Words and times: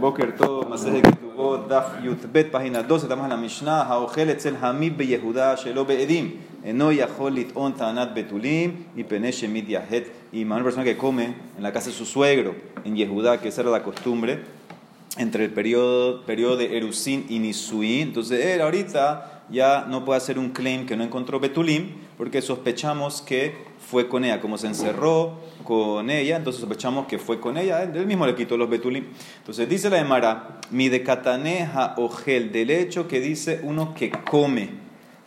Boker 0.00 0.34
todo, 0.34 0.66
Maseje 0.66 1.02
Ketubot, 1.02 1.68
Daf 1.68 2.02
Yutbet, 2.02 2.50
página 2.50 2.82
12, 2.82 3.04
estamos 3.04 3.24
en 3.24 3.30
la 3.30 3.36
Mishnah, 3.36 3.82
Haochel 3.82 4.30
Etzel 4.30 4.56
Hamid 4.60 4.96
Be 4.96 5.06
Yehuda, 5.06 5.56
Shelo 5.56 5.84
Be'edim, 5.84 6.36
Eno 6.64 6.90
Yahol 6.90 7.34
Lit'on 7.34 7.74
Tanat 7.74 8.14
Betulim, 8.14 8.86
y 8.96 9.04
Penesh 9.04 9.42
Shemit 9.42 9.68
Yahet, 9.68 10.10
y 10.32 10.42
una 10.44 10.62
persona 10.62 10.84
que 10.84 10.96
come 10.96 11.34
en 11.56 11.62
la 11.62 11.70
casa 11.70 11.90
de 11.90 11.96
su 11.96 12.06
suegro, 12.06 12.54
en 12.82 12.96
Yehuda, 12.96 13.42
que 13.42 13.48
esa 13.48 13.60
era 13.60 13.70
la 13.70 13.82
costumbre, 13.82 14.40
entre 15.18 15.44
el 15.44 15.52
periodo, 15.52 16.22
periodo 16.22 16.56
de 16.56 16.78
Erusin 16.78 17.26
y 17.28 17.38
Nisuin, 17.38 18.08
entonces 18.08 18.46
él 18.46 18.62
ahorita 18.62 19.42
ya 19.50 19.84
no 19.86 20.06
puede 20.06 20.16
hacer 20.16 20.38
un 20.38 20.48
claim 20.50 20.86
que 20.86 20.96
no 20.96 21.04
encontró 21.04 21.40
Betulim, 21.40 21.90
porque 22.16 22.40
sospechamos 22.40 23.20
que 23.20 23.69
fue 23.88 24.08
con 24.08 24.24
ella, 24.24 24.40
como 24.40 24.58
se 24.58 24.66
encerró 24.66 25.40
con 25.64 26.10
ella, 26.10 26.36
entonces 26.36 26.60
sospechamos 26.60 27.06
que 27.06 27.18
fue 27.18 27.40
con 27.40 27.56
ella, 27.56 27.82
él 27.82 28.06
mismo 28.06 28.26
le 28.26 28.34
quitó 28.34 28.56
los 28.56 28.68
betulim. 28.68 29.06
Entonces 29.38 29.68
dice 29.68 29.90
la 29.90 29.98
Emara, 29.98 30.60
mi 30.70 30.88
de 30.88 31.02
cataneja 31.02 31.96
gel, 32.24 32.52
del 32.52 32.70
hecho 32.70 33.08
que 33.08 33.20
dice 33.20 33.60
uno 33.62 33.94
que 33.94 34.10
come. 34.10 34.66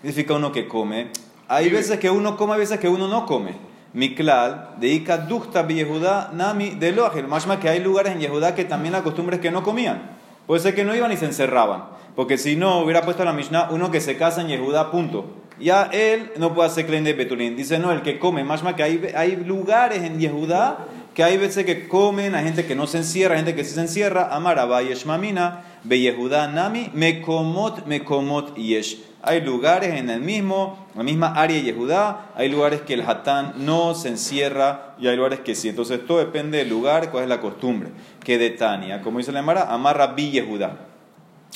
¿Qué 0.01 0.09
significa 0.09 0.35
uno 0.35 0.51
que 0.51 0.67
come? 0.67 1.07
Hay 1.47 1.69
veces 1.69 1.99
que 1.99 2.09
uno 2.09 2.37
come, 2.37 2.53
hay 2.53 2.59
veces 2.59 2.79
que 2.79 2.89
uno 2.89 3.07
no 3.07 3.25
come. 3.25 3.53
Miklal, 3.93 4.75
de 4.79 4.87
Ika 4.87 5.17
Dukta 5.17 5.67
Yehudá, 5.67 6.31
Nami 6.33 6.71
de 6.71 6.91
Loagel. 6.91 7.27
Más 7.27 7.45
que 7.45 7.69
hay 7.69 7.79
lugares 7.79 8.13
en 8.13 8.19
Yehudá 8.19 8.55
que 8.55 8.65
también 8.65 8.93
la 8.93 9.03
costumbre 9.03 9.35
es 9.35 9.41
que 9.41 9.51
no 9.51 9.61
comían. 9.61 10.01
Puede 10.47 10.61
ser 10.61 10.73
que 10.73 10.83
no 10.83 10.95
iban 10.95 11.11
y 11.11 11.17
se 11.17 11.25
encerraban. 11.25 11.85
Porque 12.15 12.37
si 12.37 12.55
no, 12.55 12.79
hubiera 12.79 13.03
puesto 13.03 13.23
la 13.23 13.33
Mishnah 13.33 13.69
uno 13.71 13.91
que 13.91 14.01
se 14.01 14.17
casa 14.17 14.41
en 14.41 14.47
Yehudá, 14.47 14.91
punto 14.91 15.42
ya 15.63 15.89
él 15.91 16.31
no 16.37 16.53
puede 16.53 16.69
hacer 16.69 16.85
claim 16.85 17.03
de 17.03 17.13
Betulín. 17.13 17.55
Dice, 17.55 17.79
no, 17.79 17.91
el 17.91 18.01
que 18.01 18.19
come, 18.19 18.43
más 18.43 18.61
que 18.75 18.83
hay, 18.83 19.11
hay 19.15 19.35
lugares 19.37 20.03
en 20.03 20.19
Yehudá 20.19 20.87
que 21.13 21.23
hay 21.23 21.37
veces 21.37 21.65
que 21.65 21.87
comen, 21.87 22.33
hay 22.33 22.43
gente 22.43 22.65
que 22.65 22.75
no 22.75 22.87
se 22.87 22.97
encierra, 22.97 23.35
hay 23.35 23.41
gente 23.41 23.55
que 23.55 23.63
sí 23.63 23.75
se 23.75 23.81
encierra. 23.81 24.29
Amara 24.31 24.81
Yeshmamina, 24.81 25.63
Be 25.83 25.99
Yehudá 25.99 26.47
Nami, 26.47 26.89
Mekomot, 26.93 27.85
Mekomot 27.85 28.55
Yesh. 28.55 28.99
Hay 29.21 29.41
lugares 29.41 29.93
en 29.93 30.09
el 30.09 30.21
mismo, 30.21 30.87
la 30.95 31.03
misma 31.03 31.27
área 31.27 31.55
de 31.55 31.63
Yehudá, 31.63 32.31
hay 32.35 32.49
lugares 32.49 32.81
que 32.81 32.95
el 32.95 33.01
hatán 33.01 33.53
no 33.57 33.93
se 33.93 34.09
encierra 34.09 34.95
y 34.99 35.07
hay 35.07 35.15
lugares 35.15 35.39
que 35.41 35.55
sí. 35.55 35.69
Entonces 35.69 36.05
todo 36.05 36.17
depende 36.17 36.57
del 36.57 36.69
lugar, 36.69 37.11
cuál 37.11 37.23
es 37.23 37.29
la 37.29 37.39
costumbre. 37.39 37.89
Que 38.23 38.37
de 38.37 38.49
Tania, 38.49 39.01
como 39.01 39.19
dice 39.19 39.31
la 39.31 39.39
Amara, 39.39 39.71
amarra 39.71 40.07
Bi 40.07 40.31
Yehudá. 40.31 40.77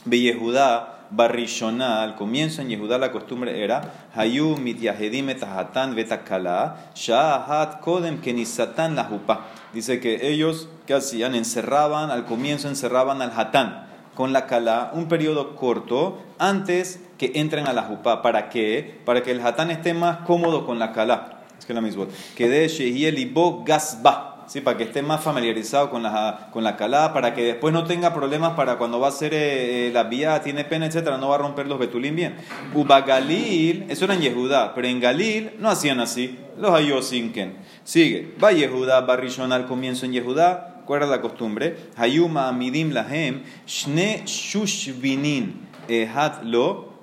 Bi 0.05 0.21
Yehudá 0.21 0.96
Barrishonah, 1.09 2.03
al 2.03 2.15
comienzo 2.15 2.61
en 2.61 2.69
Yehudá 2.69 2.97
la 2.97 3.11
costumbre 3.11 3.63
era 3.63 4.09
Hayu 4.15 4.57
mityahedim 4.57 5.29
etahatan 5.29 5.95
betakala, 5.95 6.91
shahat 6.95 7.79
kodem 7.81 8.19
kenisatan 8.21 8.95
la 8.95 9.05
jupa. 9.05 9.47
Dice 9.73 9.99
que 9.99 10.29
ellos, 10.29 10.69
¿qué 10.85 10.93
hacían? 10.93 11.35
Encerraban, 11.35 12.11
al 12.11 12.25
comienzo 12.25 12.67
encerraban 12.67 13.21
al 13.21 13.31
hatán 13.35 13.87
con 14.15 14.33
la 14.33 14.47
kala 14.47 14.91
un 14.93 15.07
periodo 15.07 15.55
corto 15.55 16.17
antes 16.39 16.99
que 17.19 17.33
entren 17.35 17.67
a 17.67 17.73
la 17.73 17.83
jupa. 17.83 18.21
¿Para 18.21 18.49
qué? 18.49 19.01
Para 19.05 19.21
que 19.21 19.31
el 19.31 19.45
hatán 19.45 19.69
esté 19.69 19.93
más 19.93 20.17
cómodo 20.25 20.65
con 20.65 20.79
la 20.79 20.91
kala. 20.91 21.43
Es 21.57 21.65
que 21.65 21.73
la 21.73 21.81
misma. 21.81 22.07
Que 22.35 22.49
de 22.49 22.67
Shehielibo 22.67 23.63
gasba 23.63 24.36
¿sí? 24.47 24.61
para 24.61 24.77
que 24.77 24.85
esté 24.85 25.01
más 25.01 25.23
familiarizado 25.23 25.89
con 25.89 26.03
la, 26.03 26.49
con 26.51 26.63
la 26.63 26.75
calada, 26.75 27.13
para 27.13 27.33
que 27.33 27.43
después 27.43 27.73
no 27.73 27.83
tenga 27.83 28.13
problemas 28.13 28.53
para 28.53 28.77
cuando 28.77 28.99
va 28.99 29.07
a 29.07 29.09
hacer 29.09 29.33
eh, 29.33 29.87
eh, 29.87 29.91
la 29.93 30.03
vía, 30.03 30.41
tiene 30.41 30.63
pena, 30.65 30.87
etcétera, 30.87 31.17
no 31.17 31.29
va 31.29 31.35
a 31.35 31.39
romper 31.39 31.67
los 31.67 31.77
betulín 31.77 32.15
bien. 32.15 32.35
Uba 32.73 33.01
Galil, 33.01 33.85
eso 33.89 34.05
era 34.05 34.15
en 34.15 34.21
Yehudá, 34.21 34.73
pero 34.73 34.87
en 34.87 34.99
Galil 34.99 35.51
no 35.59 35.69
hacían 35.69 35.99
así, 35.99 36.39
los 36.57 36.71
ayosinken. 36.71 37.57
Sigue, 37.83 38.33
va 38.43 38.51
Yehudá, 38.51 39.01
Barrishon 39.01 39.51
al 39.51 39.67
comienzo 39.67 40.05
en 40.05 40.13
Yehudá, 40.13 40.81
¿cuál 40.85 41.03
era 41.03 41.11
la 41.11 41.21
costumbre? 41.21 41.77
Hayuma 41.97 42.47
amidim 42.47 42.91
lahem, 42.91 43.43
shne 43.67 44.23
shushvinin, 44.25 45.67
ehat 45.87 46.43
lo, 46.43 46.93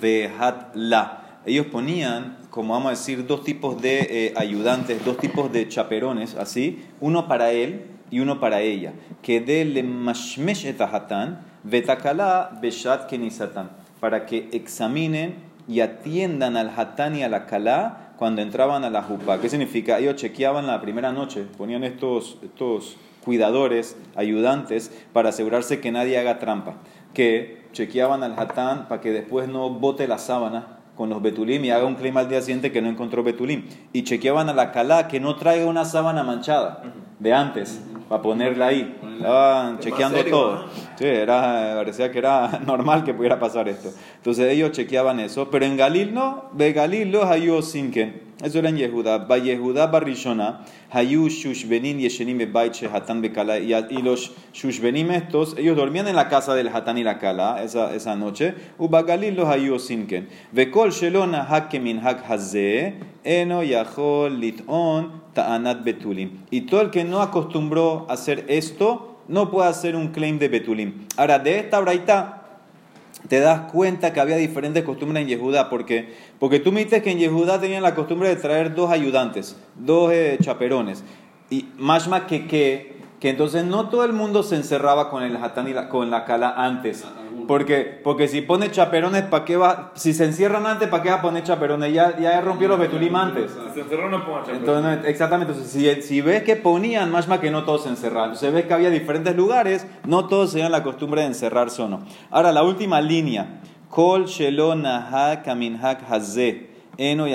vehat 0.00 0.74
la. 0.74 1.22
Ellos 1.46 1.66
ponían 1.66 2.38
como 2.56 2.72
vamos 2.72 2.86
a 2.86 2.90
decir, 2.92 3.26
dos 3.26 3.44
tipos 3.44 3.82
de 3.82 3.98
eh, 4.28 4.34
ayudantes, 4.34 5.04
dos 5.04 5.18
tipos 5.18 5.52
de 5.52 5.68
chaperones, 5.68 6.36
así, 6.36 6.82
uno 7.02 7.28
para 7.28 7.52
él 7.52 7.82
y 8.10 8.20
uno 8.20 8.40
para 8.40 8.62
ella. 8.62 8.94
Que 9.20 9.42
de 9.42 9.66
le 9.66 9.82
mashmesh 9.82 10.64
vetakala 11.64 12.58
beshat 12.62 13.10
kenisatan, 13.10 13.68
para 14.00 14.24
que 14.24 14.48
examinen 14.52 15.34
y 15.68 15.80
atiendan 15.80 16.56
al 16.56 16.72
hatán 16.74 17.14
y 17.14 17.22
a 17.24 17.28
la 17.28 17.44
kalá 17.44 18.14
cuando 18.16 18.40
entraban 18.40 18.84
a 18.84 18.90
la 18.90 19.02
jupa. 19.02 19.38
¿Qué 19.38 19.50
significa? 19.50 19.98
Ellos 19.98 20.16
chequeaban 20.16 20.66
la 20.66 20.80
primera 20.80 21.12
noche, 21.12 21.44
ponían 21.58 21.84
estos, 21.84 22.38
estos 22.42 22.96
cuidadores, 23.22 23.98
ayudantes, 24.14 24.90
para 25.12 25.28
asegurarse 25.28 25.80
que 25.80 25.92
nadie 25.92 26.16
haga 26.16 26.38
trampa. 26.38 26.76
Que 27.12 27.66
chequeaban 27.74 28.22
al 28.22 28.32
hatán 28.38 28.88
para 28.88 29.02
que 29.02 29.10
después 29.12 29.46
no 29.46 29.68
bote 29.68 30.08
la 30.08 30.16
sábana 30.16 30.75
con 30.96 31.10
los 31.10 31.22
betulim 31.22 31.64
y 31.64 31.70
haga 31.70 31.84
un 31.84 31.94
clima 31.94 32.20
al 32.20 32.28
día 32.28 32.40
siguiente 32.40 32.72
que 32.72 32.82
no 32.82 32.88
encontró 32.88 33.22
betulim. 33.22 33.64
Y 33.92 34.04
chequeaban 34.04 34.48
a 34.48 34.54
la 34.54 34.72
calá 34.72 35.08
que 35.08 35.20
no 35.20 35.36
traiga 35.36 35.66
una 35.66 35.84
sábana 35.84 36.22
manchada 36.22 36.82
de 37.18 37.32
antes 37.32 37.80
para 38.08 38.22
ponerla 38.22 38.68
ahí. 38.68 38.96
Estaban 39.16 39.78
chequeando 39.78 40.24
todo. 40.24 40.64
Sí, 40.98 41.04
era, 41.04 41.74
parecía 41.76 42.10
que 42.10 42.18
era 42.18 42.60
normal 42.66 43.04
que 43.04 43.12
pudiera 43.12 43.38
pasar 43.38 43.68
esto. 43.68 43.92
Entonces 44.16 44.50
ellos 44.50 44.72
chequeaban 44.72 45.20
eso, 45.20 45.50
pero 45.50 45.66
en 45.66 45.76
Galil 45.76 46.14
no, 46.14 46.44
de 46.52 46.72
Galil 46.72 47.12
los 47.12 47.24
hayó 47.24 47.60
sinken. 47.60 48.26
Eso 48.42 48.58
era 48.58 48.68
en 48.68 48.76
Yehuda. 48.76 49.18
Ba 49.26 49.38
Yehuda 49.38 49.86
barrishona, 49.86 50.60
hayu 50.90 51.28
shushbenin 51.28 51.98
yeshenim 51.98 52.36
bebait 52.36 52.74
hatan 52.92 53.22
bekala. 53.22 53.58
Y 53.58 54.02
los 54.02 54.32
shushbenim 54.52 55.10
estos, 55.10 55.56
ellos 55.56 55.74
dormían 55.74 56.06
en 56.06 56.16
la 56.16 56.28
casa 56.28 56.54
del 56.54 56.68
hatan 56.68 56.98
y 56.98 57.04
la 57.04 57.18
kala 57.18 57.62
esa, 57.62 57.94
esa 57.94 58.14
noche. 58.14 58.54
Uba 58.78 59.02
Galil 59.02 59.36
los 59.36 59.48
hayó 59.48 59.78
sinken. 59.78 60.28
Vekol 60.52 60.92
shelona 60.92 61.46
hakemin 61.48 62.00
hak 62.00 62.30
haze, 62.30 62.94
eno 63.24 63.62
yachol 63.62 64.38
lit'on 64.38 65.22
ta'anat 65.32 65.82
betulim. 65.82 66.44
Y 66.50 66.62
todo 66.62 66.82
el 66.82 66.90
que 66.90 67.04
no 67.04 67.22
acostumbró 67.22 68.04
a 68.10 68.14
hacer 68.14 68.44
esto, 68.48 69.15
no 69.28 69.50
puede 69.50 69.68
hacer 69.68 69.96
un 69.96 70.08
claim 70.08 70.38
de 70.38 70.48
betulim. 70.48 71.06
Ahora, 71.16 71.38
de 71.38 71.58
esta 71.58 71.80
braita 71.80 72.36
te 73.28 73.40
das 73.40 73.72
cuenta 73.72 74.12
que 74.12 74.20
había 74.20 74.36
diferentes 74.36 74.84
costumbres 74.84 75.22
en 75.22 75.28
Yehudá. 75.28 75.68
porque 75.68 76.14
Porque 76.38 76.60
tú 76.60 76.72
me 76.72 76.86
que 76.86 77.10
en 77.10 77.18
Yehudá 77.18 77.60
tenían 77.60 77.82
la 77.82 77.94
costumbre 77.94 78.28
de 78.28 78.36
traer 78.36 78.74
dos 78.74 78.90
ayudantes, 78.90 79.56
dos 79.74 80.12
eh, 80.12 80.38
chaperones. 80.40 81.02
Y 81.50 81.66
más 81.78 82.08
que, 82.22 82.46
que, 82.46 82.95
que 83.26 83.30
entonces 83.30 83.64
no 83.64 83.88
todo 83.88 84.04
el 84.04 84.12
mundo 84.12 84.44
se 84.44 84.54
encerraba 84.54 85.10
con 85.10 85.24
el 85.24 85.36
hatán 85.36 85.66
y 85.66 85.72
la, 85.72 85.88
con 85.88 86.12
la 86.12 86.24
cala 86.24 86.54
antes. 86.56 87.04
Porque, 87.48 88.00
porque 88.04 88.28
si 88.28 88.40
pone 88.40 88.70
chaperones, 88.70 89.24
¿para 89.24 89.44
qué 89.44 89.56
va? 89.56 89.90
Si 89.96 90.14
se 90.14 90.26
encierran 90.26 90.64
antes, 90.64 90.88
¿para 90.88 91.02
qué 91.02 91.08
va 91.08 91.16
a 91.16 91.22
poner 91.22 91.42
chaperones? 91.42 91.92
Ya, 91.92 92.16
ya 92.20 92.40
rompió 92.40 92.68
los 92.68 92.78
betulim 92.78 93.16
antes. 93.16 93.50
Se 93.74 93.80
encerraron 93.80 94.12
no 94.12 94.24
pongan 94.24 94.54
Entonces, 94.54 95.08
exactamente. 95.08 95.54
Entonces, 95.54 96.06
si, 96.06 96.20
ves 96.20 96.44
que 96.44 96.54
ponían, 96.54 97.10
más 97.10 97.26
que 97.40 97.50
no 97.50 97.64
todos 97.64 97.82
se 97.82 97.88
encerraban. 97.88 98.28
Entonces 98.28 98.52
ves 98.52 98.66
que 98.66 98.74
había 98.74 98.90
diferentes 98.90 99.34
lugares, 99.34 99.88
no 100.06 100.28
todos 100.28 100.52
tenían 100.52 100.70
la 100.70 100.84
costumbre 100.84 101.22
de 101.22 101.26
encerrarse 101.26 101.82
o 101.82 101.88
no. 101.88 102.02
Ahora, 102.30 102.52
la 102.52 102.62
última 102.62 103.00
línea. 103.00 103.58
Kol 103.90 104.26
Eno 106.98 107.26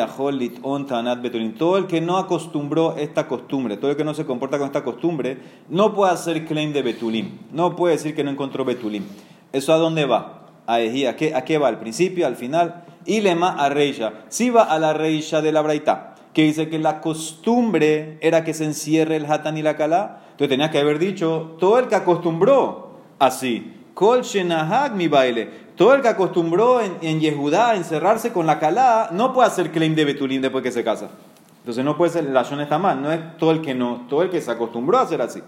tanat 0.87 1.21
betulin. 1.21 1.53
Todo 1.53 1.77
el 1.77 1.87
que 1.87 2.01
no 2.01 2.17
acostumbró 2.17 2.95
esta 2.97 3.27
costumbre, 3.27 3.77
todo 3.77 3.91
el 3.91 3.97
que 3.97 4.03
no 4.03 4.13
se 4.13 4.25
comporta 4.25 4.57
con 4.57 4.67
esta 4.67 4.83
costumbre, 4.83 5.37
no 5.69 5.93
puede 5.93 6.13
hacer 6.13 6.45
claim 6.45 6.73
de 6.73 6.81
betulim. 6.81 7.37
No 7.51 7.75
puede 7.75 7.95
decir 7.95 8.15
que 8.15 8.23
no 8.23 8.31
encontró 8.31 8.65
betulim. 8.65 9.03
¿Eso 9.51 9.73
a 9.73 9.77
dónde 9.77 10.05
va? 10.05 10.47
A 10.65 10.79
Ejí. 10.81 11.05
¿A 11.05 11.15
qué, 11.15 11.35
¿A 11.35 11.43
qué 11.43 11.57
va? 11.57 11.67
¿Al 11.67 11.79
principio? 11.79 12.25
¿Al 12.25 12.35
final? 12.35 12.85
Y 13.05 13.21
lema 13.21 13.51
a 13.51 13.69
Reisha. 13.69 14.25
Si 14.29 14.49
va 14.49 14.63
a 14.63 14.79
la 14.79 14.93
Reisha 14.93 15.41
de 15.41 15.51
la 15.51 15.61
Braita, 15.61 16.15
que 16.33 16.43
dice 16.43 16.69
que 16.69 16.79
la 16.79 17.01
costumbre 17.01 18.17
era 18.21 18.43
que 18.43 18.53
se 18.53 18.65
encierre 18.65 19.15
el 19.15 19.25
Hatán 19.25 19.57
y 19.57 19.61
la 19.61 19.75
Kalá. 19.75 20.21
Entonces 20.31 20.49
tenía 20.49 20.71
que 20.71 20.79
haber 20.79 20.97
dicho, 20.97 21.55
todo 21.59 21.77
el 21.77 21.87
que 21.87 21.95
acostumbró 21.95 22.93
así. 23.19 23.73
Kol 23.93 24.21
mi 24.95 25.07
baile. 25.07 25.49
Todo 25.75 25.93
el 25.93 26.01
que 26.01 26.09
acostumbró 26.09 26.81
en, 26.81 26.97
en 27.01 27.19
Yehudá 27.19 27.71
a 27.71 27.75
encerrarse 27.75 28.31
con 28.31 28.45
la 28.45 28.59
Kalá 28.59 29.09
no 29.11 29.33
puede 29.33 29.47
hacer 29.47 29.71
claim 29.71 29.95
de 29.95 30.05
Betulín 30.05 30.41
después 30.41 30.63
que 30.63 30.71
se 30.71 30.83
casa. 30.83 31.09
Entonces 31.59 31.85
no 31.85 31.97
puede 31.97 32.11
ser, 32.11 32.23
la 32.25 32.43
Shon 32.43 32.61
está 32.61 32.77
mal, 32.79 33.01
no 33.01 33.11
es 33.11 33.37
todo 33.37 33.51
el 33.51 33.61
que 33.61 33.73
no, 33.73 34.05
todo 34.09 34.23
el 34.23 34.29
que 34.29 34.41
se 34.41 34.51
acostumbró 34.51 34.97
a 34.97 35.01
hacer 35.01 35.21
así. 35.21 35.41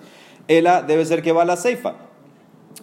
Ella 0.47 0.81
debe 0.81 1.05
ser 1.05 1.21
que 1.21 1.31
va 1.31 1.41
a 1.41 1.45
la 1.45 1.55
Seifa. 1.55 1.93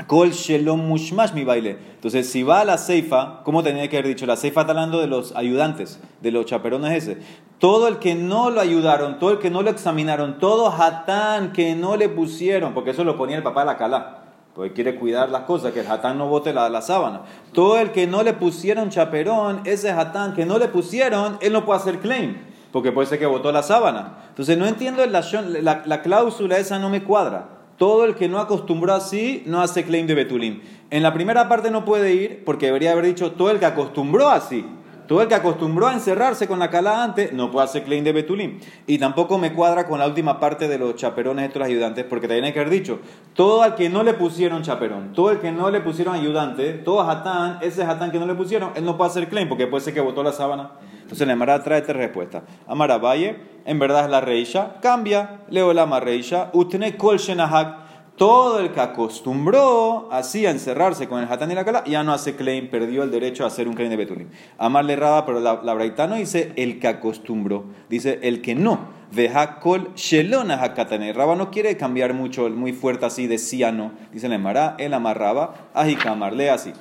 Kol 0.06 0.30
shelom 0.30 0.80
mushmash 0.88 1.32
mi 1.32 1.44
baile. 1.44 1.76
Entonces, 1.94 2.30
si 2.30 2.42
va 2.42 2.60
a 2.60 2.64
la 2.64 2.78
ceifa, 2.78 3.40
¿cómo 3.44 3.62
tenía 3.62 3.88
que 3.88 3.98
haber 3.98 4.08
dicho? 4.08 4.24
La 4.26 4.36
ceifa 4.36 4.62
está 4.62 4.72
hablando 4.72 5.00
de 5.00 5.06
los 5.06 5.34
ayudantes, 5.36 6.00
de 6.20 6.30
los 6.30 6.46
chaperones 6.46 6.92
ese. 6.92 7.18
Todo 7.58 7.88
el 7.88 7.98
que 7.98 8.14
no 8.14 8.50
lo 8.50 8.60
ayudaron, 8.60 9.18
todo 9.18 9.32
el 9.32 9.38
que 9.38 9.50
no 9.50 9.62
lo 9.62 9.70
examinaron, 9.70 10.38
todo 10.38 10.72
hatán 10.72 11.52
que 11.52 11.74
no 11.74 11.96
le 11.96 12.08
pusieron, 12.08 12.72
porque 12.72 12.90
eso 12.90 13.04
lo 13.04 13.16
ponía 13.16 13.36
el 13.36 13.42
papá 13.42 13.60
de 13.60 13.66
la 13.66 13.76
calá. 13.76 14.19
Porque 14.54 14.72
quiere 14.72 14.96
cuidar 14.96 15.30
las 15.30 15.42
cosas, 15.42 15.72
que 15.72 15.80
el 15.80 15.90
hatán 15.90 16.18
no 16.18 16.28
bote 16.28 16.52
la, 16.52 16.68
la, 16.68 16.82
sábana. 16.82 17.22
Todo 17.52 17.78
el 17.78 17.92
que 17.92 18.06
no 18.06 18.22
le 18.22 18.32
pusieron 18.32 18.90
chaperón, 18.90 19.60
ese 19.64 19.90
hatán 19.90 20.34
que 20.34 20.44
no 20.44 20.58
le 20.58 20.68
pusieron, 20.68 21.38
él 21.40 21.52
no 21.52 21.64
puede 21.64 21.80
hacer 21.80 22.00
claim, 22.00 22.36
porque 22.72 22.92
puede 22.92 23.06
ser 23.06 23.18
que 23.18 23.26
botó 23.26 23.52
la 23.52 23.62
sábana. 23.62 24.24
Entonces 24.30 24.58
no 24.58 24.66
entiendo 24.66 25.06
la, 25.06 25.22
la, 25.62 25.82
la 25.86 26.02
cláusula 26.02 26.58
esa, 26.58 26.78
no 26.78 26.90
me 26.90 27.04
cuadra. 27.04 27.60
Todo 27.78 28.04
el 28.04 28.14
que 28.14 28.28
no 28.28 28.38
acostumbró 28.38 28.92
así 28.92 29.42
no 29.46 29.62
hace 29.62 29.84
claim 29.84 30.06
de 30.06 30.14
Betulim. 30.14 30.60
En 30.90 31.02
la 31.02 31.14
primera 31.14 31.48
parte 31.48 31.70
no 31.70 31.84
puede 31.84 32.12
ir 32.12 32.44
porque 32.44 32.66
debería 32.66 32.92
haber 32.92 33.06
dicho 33.06 33.32
todo 33.32 33.50
el 33.50 33.58
que 33.58 33.66
acostumbró 33.66 34.28
así. 34.28 34.66
Todo 35.10 35.22
el 35.22 35.26
que 35.26 35.34
acostumbró 35.34 35.88
a 35.88 35.92
encerrarse 35.92 36.46
con 36.46 36.60
la 36.60 36.70
cala 36.70 37.02
antes 37.02 37.32
no 37.32 37.50
puede 37.50 37.64
hacer 37.64 37.82
claim 37.82 38.04
de 38.04 38.12
Betulim. 38.12 38.60
Y 38.86 38.96
tampoco 38.98 39.38
me 39.38 39.52
cuadra 39.52 39.88
con 39.88 39.98
la 39.98 40.06
última 40.06 40.38
parte 40.38 40.68
de 40.68 40.78
los 40.78 40.94
chaperones 40.94 41.48
estos 41.48 41.64
ayudantes, 41.64 42.04
porque 42.04 42.28
también 42.28 42.44
hay 42.44 42.52
que 42.52 42.60
haber 42.60 42.70
dicho, 42.70 43.00
todo 43.34 43.64
el 43.64 43.74
que 43.74 43.88
no 43.88 44.04
le 44.04 44.14
pusieron 44.14 44.62
chaperón, 44.62 45.12
todo 45.12 45.32
el 45.32 45.40
que 45.40 45.50
no 45.50 45.68
le 45.68 45.80
pusieron 45.80 46.14
ayudante, 46.14 46.74
todo 46.74 47.02
hatán, 47.02 47.58
ese 47.60 47.82
hatán 47.82 48.12
que 48.12 48.20
no 48.20 48.26
le 48.26 48.36
pusieron, 48.36 48.70
él 48.76 48.84
no 48.84 48.96
puede 48.96 49.10
hacer 49.10 49.28
claim, 49.28 49.48
porque 49.48 49.66
puede 49.66 49.82
ser 49.82 49.94
que 49.94 50.00
botó 50.00 50.22
la 50.22 50.30
sábana. 50.30 50.74
Entonces 51.02 51.26
la 51.26 51.32
Emara 51.32 51.60
trae 51.60 51.80
esta 51.80 51.92
respuesta. 51.92 52.44
Amara 52.68 52.98
Valle, 52.98 53.36
en 53.64 53.80
verdad 53.80 54.04
es 54.04 54.10
la 54.12 54.20
reisha, 54.20 54.76
cambia, 54.80 55.40
leo 55.48 55.72
la 55.72 55.86
reisha, 55.98 56.50
utne 56.52 56.96
kol 56.96 57.18
shenahak, 57.18 57.79
todo 58.20 58.60
el 58.60 58.72
que 58.72 58.80
acostumbró 58.82 60.10
así 60.12 60.44
a 60.44 60.50
encerrarse 60.50 61.08
con 61.08 61.22
el 61.22 61.32
hatán 61.32 61.50
y 61.52 61.54
la 61.54 61.64
cala, 61.64 61.82
ya 61.86 62.04
no 62.04 62.12
hace 62.12 62.36
claim, 62.36 62.68
perdió 62.68 63.02
el 63.02 63.10
derecho 63.10 63.44
a 63.44 63.46
hacer 63.46 63.66
un 63.66 63.72
claim 63.72 63.88
de 63.88 63.96
Betulim. 63.96 64.28
Amarle 64.58 64.94
Raba, 64.94 65.24
pero 65.24 65.40
la, 65.40 65.62
la 65.62 66.06
no 66.06 66.16
dice 66.16 66.52
el 66.56 66.78
que 66.78 66.88
acostumbró, 66.88 67.64
dice 67.88 68.18
el 68.22 68.42
que 68.42 68.54
no. 68.54 68.78
Veja 69.10 69.58
kol 69.58 69.94
shelona 69.94 70.62
hakatane. 70.62 71.14
Raba 71.14 71.34
no 71.34 71.50
quiere 71.50 71.78
cambiar 71.78 72.12
mucho, 72.12 72.50
muy 72.50 72.74
fuerte 72.74 73.06
así 73.06 73.26
de 73.26 73.38
no. 73.72 73.92
Dice 74.12 74.28
la 74.28 74.34
Emara, 74.34 74.74
el 74.78 74.92
amarraba, 74.92 75.54
ajikamar, 75.72 76.34
lee 76.34 76.48
así. 76.48 76.74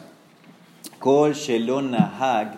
Kol 0.99 1.35
shelona 1.35 2.17
hag, 2.19 2.55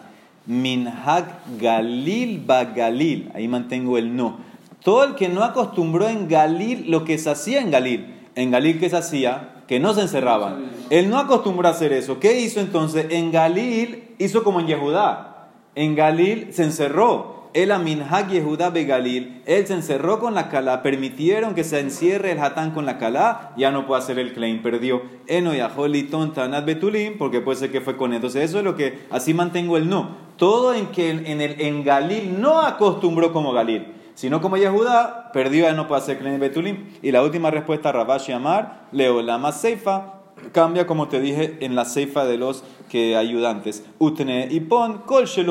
min 0.47 0.87
hag 0.87 1.25
galil 1.59 2.43
ba 2.47 2.63
galil. 2.63 3.29
Ahí 3.35 3.47
mantengo 3.47 3.99
el 3.99 4.15
no. 4.15 4.39
Todo 4.83 5.03
el 5.03 5.13
que 5.13 5.29
no 5.29 5.43
acostumbró 5.43 6.09
en 6.09 6.27
Galil 6.27 6.89
lo 6.89 7.05
que 7.05 7.19
se 7.19 7.29
hacía 7.29 7.61
en 7.61 7.69
Galil 7.69 8.20
en 8.35 8.51
Galil, 8.51 8.79
¿qué 8.79 8.89
se 8.89 8.97
hacía? 8.97 9.63
Que 9.67 9.79
no 9.79 9.93
se 9.93 10.01
encerraban. 10.01 10.71
Él 10.89 11.09
no 11.09 11.17
acostumbró 11.17 11.67
a 11.67 11.71
hacer 11.71 11.93
eso. 11.93 12.19
¿Qué 12.19 12.39
hizo 12.39 12.59
entonces? 12.59 13.07
En 13.09 13.31
Galil 13.31 14.15
hizo 14.19 14.43
como 14.43 14.59
en 14.59 14.67
Yehudá. 14.67 15.49
En 15.75 15.95
Galil 15.95 16.53
se 16.53 16.63
encerró. 16.63 17.41
El 17.53 17.71
Aminhag 17.71 18.29
Yehudá 18.29 18.69
Galil. 18.69 19.41
Él 19.45 19.67
se 19.67 19.73
encerró 19.73 20.19
con 20.19 20.33
la 20.33 20.47
Calá. 20.47 20.81
Permitieron 20.81 21.53
que 21.53 21.65
se 21.65 21.79
encierre 21.79 22.31
el 22.31 22.39
Hatán 22.39 22.71
con 22.71 22.85
la 22.85 22.97
Calá. 22.97 23.51
Ya 23.57 23.71
no 23.71 23.85
puede 23.85 24.01
hacer 24.01 24.19
el 24.19 24.33
claim. 24.33 24.61
Perdió. 24.61 25.01
Eno 25.27 25.53
Yaholiton 25.53 26.33
Tanat 26.33 26.65
Betulim. 26.65 27.17
Porque 27.17 27.41
puede 27.41 27.59
ser 27.59 27.71
que 27.71 27.81
fue 27.81 27.97
con 27.97 28.11
él. 28.11 28.17
Entonces, 28.17 28.43
eso 28.49 28.59
es 28.59 28.63
lo 28.63 28.75
que. 28.75 28.99
Así 29.09 29.33
mantengo 29.33 29.75
el 29.75 29.89
no. 29.89 30.15
Todo 30.37 30.73
en 30.73 30.87
que 30.87 31.09
en, 31.09 31.41
el, 31.41 31.59
en 31.59 31.83
Galil 31.83 32.39
no 32.39 32.61
acostumbró 32.61 33.33
como 33.33 33.51
Galil. 33.51 34.00
Si 34.21 34.29
no 34.29 34.39
como 34.39 34.55
Yehuda, 34.55 35.31
perdió, 35.33 35.63
ya 35.63 35.73
no 35.73 35.87
puede 35.87 36.03
hacer 36.03 36.19
Klen 36.19 36.39
Betulim. 36.39 36.91
Y 37.01 37.11
la 37.11 37.23
última 37.23 37.49
respuesta, 37.49 37.91
Rabashi 37.91 38.31
Amar, 38.31 38.85
leo 38.91 39.23
la 39.23 39.39
más 39.39 39.59
seifa, 39.59 40.19
cambia 40.51 40.85
como 40.85 41.07
te 41.07 41.19
dije 41.19 41.57
en 41.61 41.75
la 41.75 41.85
seifa 41.85 42.25
de 42.25 42.37
los 42.37 42.63
que 42.87 43.17
ayudantes. 43.17 43.83
Utne 43.97 44.47
y 44.51 44.59
pon 44.59 45.01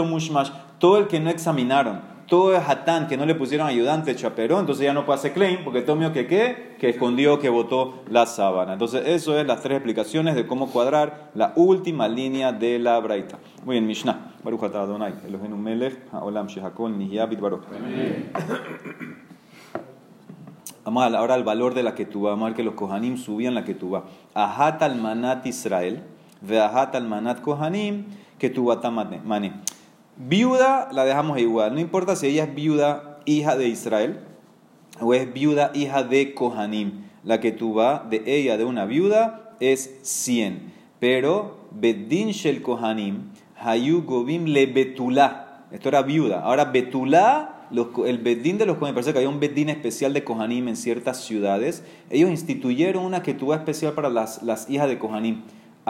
mushmash, 0.09 0.51
todo 0.79 0.99
el 0.99 1.09
que 1.09 1.19
no 1.19 1.31
examinaron 1.31 2.03
todo 2.31 2.57
es 2.57 2.63
hatán, 2.67 3.09
que 3.09 3.17
no 3.17 3.27
le 3.27 3.35
pusieron 3.35 3.67
ayudante, 3.67 4.15
chaperón, 4.15 4.61
entonces 4.61 4.85
ya 4.85 4.95
no 4.95 5.05
puede 5.05 5.19
hacer 5.19 5.33
claim, 5.33 5.65
porque 5.65 5.83
todo 5.83 5.97
mío 5.97 6.13
que 6.13 6.29
qué, 6.29 6.77
que 6.79 6.91
escondió, 6.91 7.41
que 7.41 7.49
botó 7.49 8.05
la 8.09 8.25
sábana. 8.25 8.75
Entonces, 8.75 9.03
eso 9.07 9.37
es 9.37 9.45
las 9.45 9.63
tres 9.63 9.79
explicaciones 9.79 10.37
de 10.37 10.47
cómo 10.47 10.71
cuadrar 10.71 11.33
la 11.35 11.53
última 11.57 12.07
línea 12.07 12.53
de 12.53 12.79
la 12.79 13.01
braita. 13.01 13.41
Muy 13.65 13.75
bien, 13.75 13.87
Mishnah. 13.89 14.37
Baruch 14.45 14.63
atah 14.63 14.83
Adonai, 14.83 15.13
Elohenu 15.27 15.57
melech, 15.57 15.99
haolam 16.13 16.47
nihyabit 16.97 17.41
baruch. 17.41 17.65
Vamos 20.85 21.13
ahora 21.15 21.35
al 21.35 21.43
valor 21.43 21.75
de 21.75 21.83
la 21.83 21.97
ketubá. 21.97 22.31
Vamos 22.31 22.53
a 22.53 22.55
que 22.55 22.63
los 22.63 22.75
kohanim 22.75 23.17
subían 23.17 23.57
la 23.57 23.65
ketubá. 23.65 24.05
Ahat 24.35 24.83
al 24.83 24.95
manat 24.95 25.45
Israel, 25.47 26.05
ve 26.41 26.61
ahat 26.61 26.95
al 26.95 27.09
manat 27.09 27.41
kohanim, 27.43 28.05
ketubá 28.39 28.81
tamane. 28.81 29.21
Viuda 30.23 30.91
la 30.93 31.07
dejamos 31.07 31.39
igual, 31.39 31.73
no 31.73 31.81
importa 31.81 32.15
si 32.15 32.27
ella 32.27 32.45
es 32.45 32.55
viuda 32.55 33.21
hija 33.25 33.57
de 33.57 33.69
Israel 33.69 34.21
o 35.01 35.15
es 35.15 35.33
viuda 35.33 35.71
hija 35.73 36.03
de 36.03 36.35
Kohanim. 36.35 37.05
La 37.25 37.41
que 37.41 37.53
tú 37.53 37.73
va 37.73 38.07
de 38.11 38.23
ella, 38.27 38.59
de 38.59 38.65
una 38.65 38.85
viuda, 38.85 39.57
es 39.61 39.99
100. 40.03 40.73
Pero 40.99 41.69
Bedin 41.71 42.33
Shel 42.33 42.61
Kohanim, 42.61 43.31
Hayu 43.59 44.05
Gobim 44.05 44.45
Le 44.45 44.67
Betulá. 44.67 45.65
Esto 45.73 45.89
era 45.89 46.03
viuda. 46.03 46.43
Ahora 46.43 46.67
Betulá, 46.67 47.69
el 48.05 48.19
Bedín 48.19 48.59
de 48.59 48.67
los 48.67 48.77
Kohanim, 48.77 48.95
parece 48.95 49.13
que 49.13 49.21
había 49.21 49.31
un 49.31 49.41
Bedín 49.41 49.71
especial 49.71 50.13
de 50.13 50.23
Kohanim 50.23 50.69
en 50.69 50.77
ciertas 50.77 51.25
ciudades. 51.25 51.83
Ellos 52.11 52.29
instituyeron 52.29 53.07
una 53.07 53.23
que 53.23 53.33
tuvo 53.33 53.55
especial 53.55 53.95
para 53.95 54.11
las, 54.11 54.43
las 54.43 54.69
hijas 54.69 54.89
de 54.89 54.99
Kohanim 54.99 55.45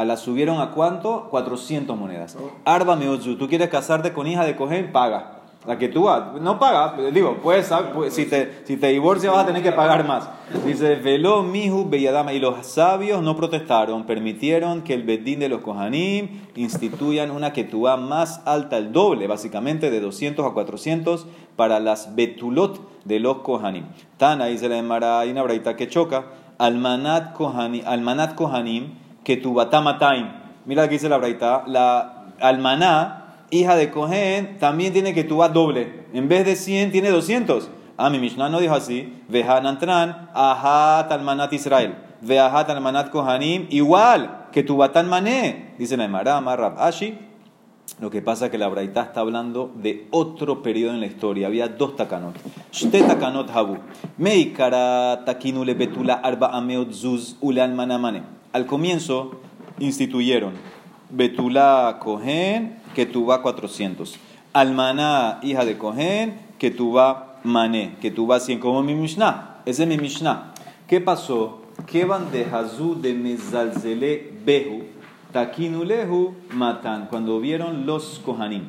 la 0.05 0.17
subieron 0.17 0.61
a 0.61 0.71
cuánto? 0.71 1.29
400 1.31 1.97
monedas. 1.97 2.37
Arba 2.65 2.97
Meozu, 2.97 3.37
tú 3.37 3.49
quieres 3.49 3.69
casarte 3.69 4.13
con 4.13 4.27
hija 4.27 4.45
de 4.45 4.57
Cohen, 4.57 4.93
paga. 4.93 5.41
La 5.67 5.77
que 5.77 5.89
tú 5.89 6.09
no 6.41 6.59
paga, 6.59 6.97
digo, 7.13 7.37
puedes, 7.43 7.71
si, 8.09 8.25
te, 8.25 8.63
si 8.65 8.79
te 8.79 8.87
divorcias 8.87 9.31
vas 9.31 9.45
a 9.45 9.47
tener 9.47 9.63
que 9.63 9.73
pagar 9.73 10.07
más. 10.07 10.27
Dice, 10.65 10.97
veló 10.97 11.43
mihu 11.43 11.87
beyadama. 11.87 12.33
Y 12.33 12.39
los 12.39 12.67
sabios 12.67 13.23
no 13.23 13.37
protestaron, 13.37 14.05
permitieron 14.05 14.81
que 14.81 14.95
el 14.95 15.03
bedín 15.03 15.39
de 15.41 15.51
los 15.51 15.61
Kohanim 15.61 16.41
instituyan 16.57 17.31
una 17.31 17.53
ketúa 17.53 17.99
más 17.99 18.41
alta, 18.47 18.79
el 18.79 18.93
doble, 18.93 19.27
básicamente, 19.27 19.91
de 19.91 20.01
200 20.01 20.47
a 20.47 20.55
400 20.55 21.27
para 21.57 21.79
las 21.79 22.15
betulot 22.15 22.81
de 23.05 23.21
los 23.21 23.41
Kohanim. 23.41 23.85
Tan 24.17 24.41
ahí 24.41 24.57
se 24.57 24.67
le 24.67 24.77
llamará, 24.77 25.21
hay 25.21 25.31
una 25.31 25.43
braita 25.43 25.77
que 25.77 25.89
choca, 25.89 26.25
almanat 26.57 27.35
Kohanim, 27.35 27.83
almanat 27.87 28.35
Kohanim 28.35 28.95
que 29.25 29.37
tu 29.37 29.55
batamataim. 29.55 30.29
Mira 30.67 30.89
que 30.89 30.95
dice 30.95 31.09
la 31.09 31.19
braita, 31.19 31.65
la 31.67 32.27
almaná, 32.41 33.45
hija 33.51 33.77
de 33.77 33.91
Cohen, 33.91 34.59
también 34.59 34.93
tiene 34.93 35.15
que 35.15 35.25
tu 35.25 35.43
doble. 35.53 36.07
En 36.13 36.29
vez 36.29 36.45
de 36.45 36.57
100 36.57 36.93
tiene 36.93 37.11
200. 37.11 37.71
Ah, 37.97 38.09
mi 38.09 38.19
Mishnah 38.19 38.49
no 38.49 38.61
dijo 38.61 38.75
así. 38.75 39.13
Vehanantran, 39.29 40.31
ahat 40.35 41.13
almanat 41.13 41.53
Israel. 41.53 41.97
Veahat 42.23 42.71
almanat 42.71 43.11
Kohanim, 43.11 43.67
igual 43.71 44.49
que 44.53 44.63
tu 44.63 44.77
batán 44.77 45.09
mané. 45.09 45.75
Dice 45.79 45.97
la 45.97 46.09
Marrab 46.09 46.79
Ashi. 46.79 47.19
Lo 48.01 48.11
que 48.11 48.23
pasa 48.23 48.47
es 48.47 48.51
que 48.51 48.57
la 48.57 48.69
Braita 48.69 49.03
está 49.03 49.21
hablando 49.21 49.71
de 49.75 50.07
otro 50.11 50.63
periodo 50.63 50.95
en 50.95 51.01
la 51.01 51.07
historia. 51.07 51.49
Había 51.49 51.69
dos 51.69 51.97
takanot. 51.97 52.37
Shte 52.73 53.03
takanot 53.03 53.51
habu. 53.51 53.77
Meikara 54.17 55.25
takinu 55.27 55.65
le 55.65 55.75
betula 55.75 56.15
arba 56.15 56.49
ameot 56.57 56.93
zuz 56.93 57.37
ule 57.43 57.61
almanamane 57.61 58.40
al 58.53 58.67
comienzo 58.67 59.41
instituyeron 59.79 60.55
Betulá 61.11 61.99
Cohen, 62.01 62.79
que 62.95 63.07
tuva 63.07 63.43
400. 63.43 64.17
Almaná, 64.53 65.41
hija 65.43 65.65
de 65.65 65.77
Cohen, 65.77 66.41
que 66.59 66.71
tuva 66.71 67.41
Mané, 67.43 67.97
que 68.01 68.11
tuva 68.11 68.39
100, 68.39 68.61
como 68.61 68.83
mi 68.83 68.95
Mishnah. 68.95 69.63
Ese 69.67 69.83
es 69.83 69.89
mi 69.89 69.99
Mishnah. 69.99 70.55
¿Qué 70.87 71.01
pasó? 71.01 71.63
Que 71.87 72.05
van 72.05 72.31
de 72.31 72.45
Hazú 72.45 73.01
de 73.01 73.15
Mezalzele 73.15 74.33
Behu, 74.45 74.85
Takinulehu 75.33 76.35
Matan, 76.53 77.07
cuando 77.07 77.41
vieron 77.41 77.87
los 77.87 78.21
Kohanim, 78.25 78.65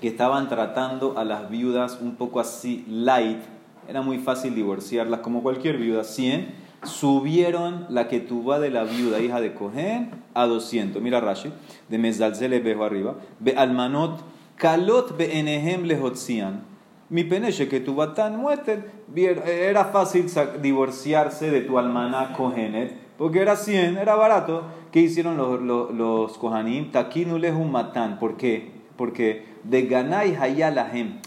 que 0.00 0.08
estaban 0.08 0.48
tratando 0.48 1.18
a 1.18 1.24
las 1.24 1.48
viudas 1.48 1.98
un 2.00 2.16
poco 2.16 2.40
así 2.40 2.84
light, 2.88 3.40
era 3.88 4.02
muy 4.02 4.18
fácil 4.18 4.54
divorciarlas 4.54 5.20
como 5.20 5.42
cualquier 5.42 5.78
viuda, 5.78 6.04
100 6.04 6.67
subieron 6.82 7.86
la 7.88 8.08
que 8.08 8.20
tuvo 8.20 8.58
de 8.58 8.70
la 8.70 8.84
viuda, 8.84 9.20
hija 9.20 9.40
de 9.40 9.54
Cohen, 9.54 10.10
a 10.34 10.46
200. 10.46 11.02
Mira 11.02 11.20
Rashi, 11.20 11.52
de 11.88 11.98
Mezalzele 11.98 12.60
Bejo 12.60 12.84
arriba. 12.84 13.16
Be 13.40 13.52
almanot 13.52 14.20
kalot 14.56 15.16
be 15.16 15.38
enehem 15.38 15.84
lehotzian. 15.84 16.62
Mi 17.10 17.24
peneche 17.24 17.68
que 17.68 17.80
tu 17.80 17.96
tan 18.14 18.36
mueten. 18.36 18.84
Era 19.14 19.86
fácil 19.86 20.26
divorciarse 20.60 21.50
de 21.50 21.62
tu 21.62 21.78
almaná 21.78 22.34
Kohenet, 22.34 22.94
porque 23.16 23.40
era 23.40 23.56
100, 23.56 23.96
era 23.96 24.14
barato. 24.14 24.64
¿Qué 24.92 25.00
hicieron 25.00 25.36
los, 25.36 25.60
los, 25.60 25.94
los 25.94 26.38
Kohanim? 26.38 26.90
Takinu 26.90 27.38
lehum 27.38 27.70
matan. 27.70 28.18
¿Por 28.18 28.36
qué? 28.36 28.70
Porque 28.96 29.46
de 29.64 29.82
ganai 29.82 30.34
hayalahem. 30.34 31.20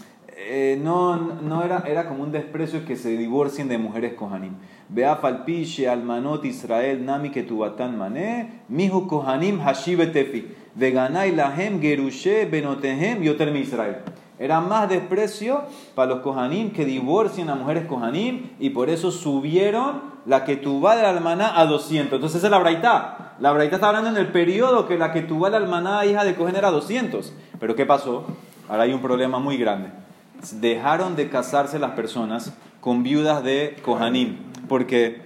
Eh, 0.44 0.78
no, 0.82 1.16
no 1.16 1.62
era, 1.62 1.84
era 1.86 2.08
como 2.08 2.22
un 2.22 2.32
desprecio 2.32 2.84
que 2.84 2.96
se 2.96 3.16
divorcien 3.16 3.68
de 3.68 3.78
mujeres 3.78 4.14
Kohanim. 4.14 4.54
Vea 4.88 5.16
falpiche 5.16 5.88
almanot 5.88 6.44
Israel 6.44 7.04
nami 7.04 7.30
ketubatan 7.30 7.96
mané, 7.96 8.62
mihu 8.68 9.06
kohanim 9.06 9.60
hashibetefi, 9.60 10.46
veganai 10.74 11.32
lahem 11.32 11.80
gerushe 11.80 12.46
benotehem 12.50 13.22
yotermi 13.22 13.60
Israel. 13.60 13.98
Era 14.38 14.60
más 14.60 14.88
desprecio 14.88 15.62
para 15.94 16.10
los 16.14 16.20
kohanim 16.20 16.72
que 16.72 16.84
divorcien 16.84 17.48
a 17.48 17.54
mujeres 17.54 17.86
kohanim 17.86 18.50
y 18.58 18.70
por 18.70 18.90
eso 18.90 19.12
subieron 19.12 20.02
la 20.26 20.44
ketubá 20.44 20.96
del 20.96 21.06
almaná 21.06 21.58
a 21.58 21.66
200. 21.66 22.14
Entonces 22.14 22.38
esa 22.38 22.48
es 22.48 22.50
la 22.50 22.58
braita. 22.58 23.34
La 23.38 23.52
braita 23.52 23.76
está 23.76 23.88
hablando 23.88 24.10
en 24.10 24.16
el 24.16 24.28
periodo 24.32 24.86
que 24.88 24.98
la 24.98 25.12
ketubá 25.12 25.50
del 25.50 25.62
almaná 25.62 26.04
hija 26.04 26.24
de 26.24 26.34
Cohen 26.34 26.56
era 26.56 26.70
200. 26.70 27.32
Pero 27.60 27.76
¿qué 27.76 27.86
pasó? 27.86 28.24
Ahora 28.68 28.82
hay 28.82 28.92
un 28.92 29.00
problema 29.00 29.38
muy 29.38 29.56
grande. 29.56 29.88
Dejaron 30.60 31.16
de 31.16 31.28
casarse 31.28 31.78
las 31.78 31.92
personas 31.92 32.52
con 32.80 33.02
viudas 33.02 33.44
de 33.44 33.76
kohanim 33.82 34.38
Porque, 34.68 35.22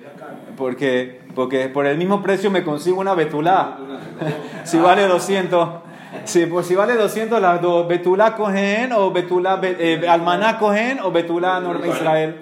porque, 0.57 1.23
porque 1.35 1.69
por 1.69 1.87
el 1.87 1.97
mismo 1.97 2.23
precio 2.23 2.51
me 2.51 2.65
consigo 2.65 3.01
una 3.01 3.15
betulá. 3.15 3.79
si 4.65 4.79
vale 4.79 5.07
200. 5.07 5.86
Sí, 6.27 6.47
pues 6.47 6.67
si 6.67 6.75
vale 6.75 6.95
200 6.95 7.41
las 7.41 7.63
dos, 7.63 7.87
Betulá 7.87 8.35
Cohen 8.35 8.93
o 8.93 9.13
Betulá 9.13 9.61
eh, 9.63 10.05
Almaná 10.09 10.59
Cohen 10.59 10.99
o 11.01 11.13
Betulá 11.13 11.61
Norma 11.61 11.87
Israel. 11.87 12.41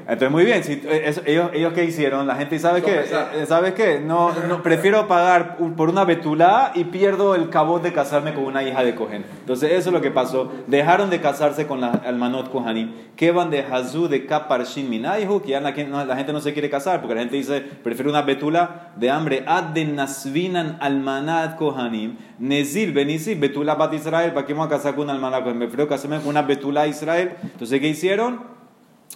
Entonces 0.00 0.30
muy 0.30 0.44
bien, 0.44 0.62
si, 0.62 0.74
eh, 0.84 1.14
ellos, 1.24 1.50
ellos 1.54 1.72
qué 1.72 1.84
hicieron, 1.84 2.26
la 2.26 2.36
gente 2.36 2.58
sabe 2.58 2.82
qué, 2.82 3.00
eh, 3.00 3.46
¿sabes 3.46 3.72
qué? 3.72 4.00
No, 4.00 4.32
no, 4.46 4.62
prefiero 4.62 5.08
pagar 5.08 5.56
por 5.76 5.88
una 5.88 6.04
Betulá 6.04 6.72
y 6.74 6.84
pierdo 6.84 7.34
el 7.34 7.48
cabot 7.48 7.82
de 7.82 7.92
casarme 7.94 8.34
con 8.34 8.44
una 8.44 8.62
hija 8.62 8.84
de 8.84 8.94
Cohen. 8.94 9.24
Entonces 9.40 9.72
eso 9.72 9.88
es 9.88 9.94
lo 9.94 10.02
que 10.02 10.10
pasó, 10.10 10.52
dejaron 10.66 11.08
de 11.08 11.20
casarse 11.20 11.66
con 11.66 11.80
la 11.80 11.90
Almanot 11.90 12.50
Kohanim, 12.50 12.92
que 13.16 13.32
van 13.32 13.50
de 13.50 13.60
Hazú 13.60 14.08
de 14.08 14.26
Kaparshin 14.26 14.90
Minaihu, 14.90 15.40
que 15.40 15.50
ya 15.50 15.60
la, 15.60 15.70
la, 15.70 16.16
gente 16.16 16.32
no 16.34 16.40
se 16.40 16.52
quiere 16.52 16.68
casar, 16.68 17.00
porque 17.00 17.14
la 17.14 17.22
gente 17.22 17.36
dice, 17.36 17.60
prefiero 17.60 18.10
una 18.10 18.22
Betulá 18.22 18.92
de 18.96 19.10
hambre, 19.10 19.44
Ad 19.46 19.64
de 19.74 19.86
Nasvinan 19.86 20.76
Almanat 20.80 21.56
Kohanim, 21.56 22.17
Nezil, 22.38 22.92
Benizil, 22.92 23.38
Betula 23.38 23.74
Bat 23.74 23.94
Israel, 23.94 24.32
¿para 24.32 24.46
qué 24.46 24.52
vamos 24.52 24.66
a 24.66 24.70
casar 24.70 24.94
con 24.94 25.04
una 25.04 25.12
almana? 25.12 25.42
Pues 25.42 25.54
me 25.54 25.68
con 25.68 26.28
una 26.28 26.42
Betula 26.42 26.86
Israel. 26.86 27.34
Entonces, 27.42 27.80
¿qué 27.80 27.88
hicieron? 27.88 28.40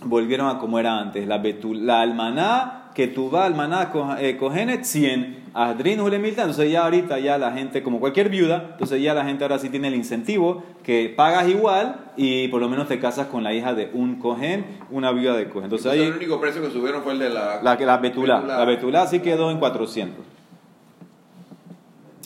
Volvieron 0.05 0.49
a 0.49 0.59
como 0.59 0.79
era 0.79 0.99
antes. 0.99 1.27
La, 1.27 1.39
betula, 1.39 1.81
la 1.83 2.01
almaná, 2.01 2.91
que 2.95 3.09
tuva 3.09 3.45
almaná, 3.45 3.91
cogenet 3.91 4.85
100. 4.85 5.43
Adrin 5.55 6.01
Julemilta. 6.01 6.43
Entonces, 6.43 6.71
ya 6.71 6.85
ahorita, 6.85 7.19
ya 7.19 7.39
la 7.39 7.53
gente, 7.53 7.83
como 7.83 8.01
cualquier 8.01 8.29
viuda, 8.29 8.71
entonces 8.73 9.03
ya 9.03 9.15
la 9.15 9.25
gente 9.25 9.45
ahora 9.45 9.59
sí 9.59 9.69
tiene 9.69 9.89
el 9.89 9.95
incentivo 9.95 10.65
que 10.83 11.13
pagas 11.15 11.49
igual 11.49 12.13
y 12.17 12.49
por 12.49 12.61
lo 12.61 12.69
menos 12.69 12.89
te 12.89 12.99
casas 12.99 13.27
con 13.27 13.45
la 13.45 13.53
hija 13.53 13.75
de 13.75 13.91
un 13.93 14.17
cohen, 14.17 14.65
una 14.91 15.13
viuda 15.13 15.37
de 15.37 15.49
cohen. 15.49 15.65
Entonces, 15.65 15.93
ahí, 15.93 16.01
el 16.01 16.15
único 16.15 16.41
precio 16.41 16.63
que 16.63 16.71
subieron 16.71 17.03
fue 17.03 17.13
el 17.13 17.19
de 17.19 17.31
la. 17.31 17.63
La, 17.63 17.77
la 17.77 17.97
betula. 17.99 18.41
La 18.41 18.65
betula 18.65 19.07
sí 19.07 19.21
quedó 19.21 19.51
en 19.51 19.59
400. 19.59 20.25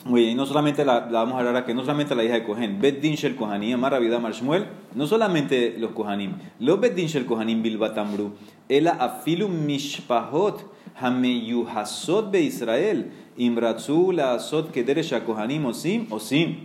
Muy 0.06 0.20
bien, 0.20 0.32
y 0.34 0.34
no 0.36 0.46
solamente 0.46 0.84
la, 0.84 1.00
vamos 1.00 1.34
a 1.34 1.38
hablar 1.38 1.56
aquí, 1.56 1.74
no 1.74 1.80
solamente 1.80 2.14
la 2.14 2.22
hija 2.22 2.34
de 2.34 2.44
Kohen, 2.44 2.80
Bet 2.80 3.00
Din 3.00 3.16
Shel 3.16 3.34
Kohanim, 3.34 3.74
Amar 3.74 4.00
Vida 4.00 4.20
Marshmuel, 4.20 4.68
no 4.94 5.04
solamente 5.08 5.74
los 5.78 5.90
Kohanim, 5.90 6.34
los 6.60 6.80
Bet 6.80 6.94
Din 6.94 7.08
Shel 7.08 7.26
Kohanim 7.26 7.60
Bilbatamru, 7.60 8.32
Ela 8.68 8.92
Afilu 8.92 9.48
Mishpahot 9.48 10.60
Hameyuhasot 11.00 12.30
Be 12.30 12.42
Israel, 12.42 13.10
Imratzu 13.36 14.12
La 14.12 14.34
Asot 14.34 14.70
Kederesh 14.70 15.12
Kohanim 15.24 15.66
Osim, 15.66 16.06
Osim. 16.10 16.58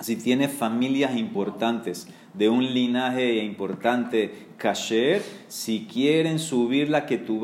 Si 0.00 0.16
tiene 0.16 0.48
familias 0.48 1.16
importantes, 1.16 2.08
de 2.34 2.48
un 2.48 2.74
linaje 2.74 3.44
importante, 3.44 4.48
Kasher, 4.58 5.22
si 5.46 5.86
quieren 5.86 6.40
subir 6.40 6.90
la 6.90 7.06
que 7.06 7.16
tú 7.16 7.40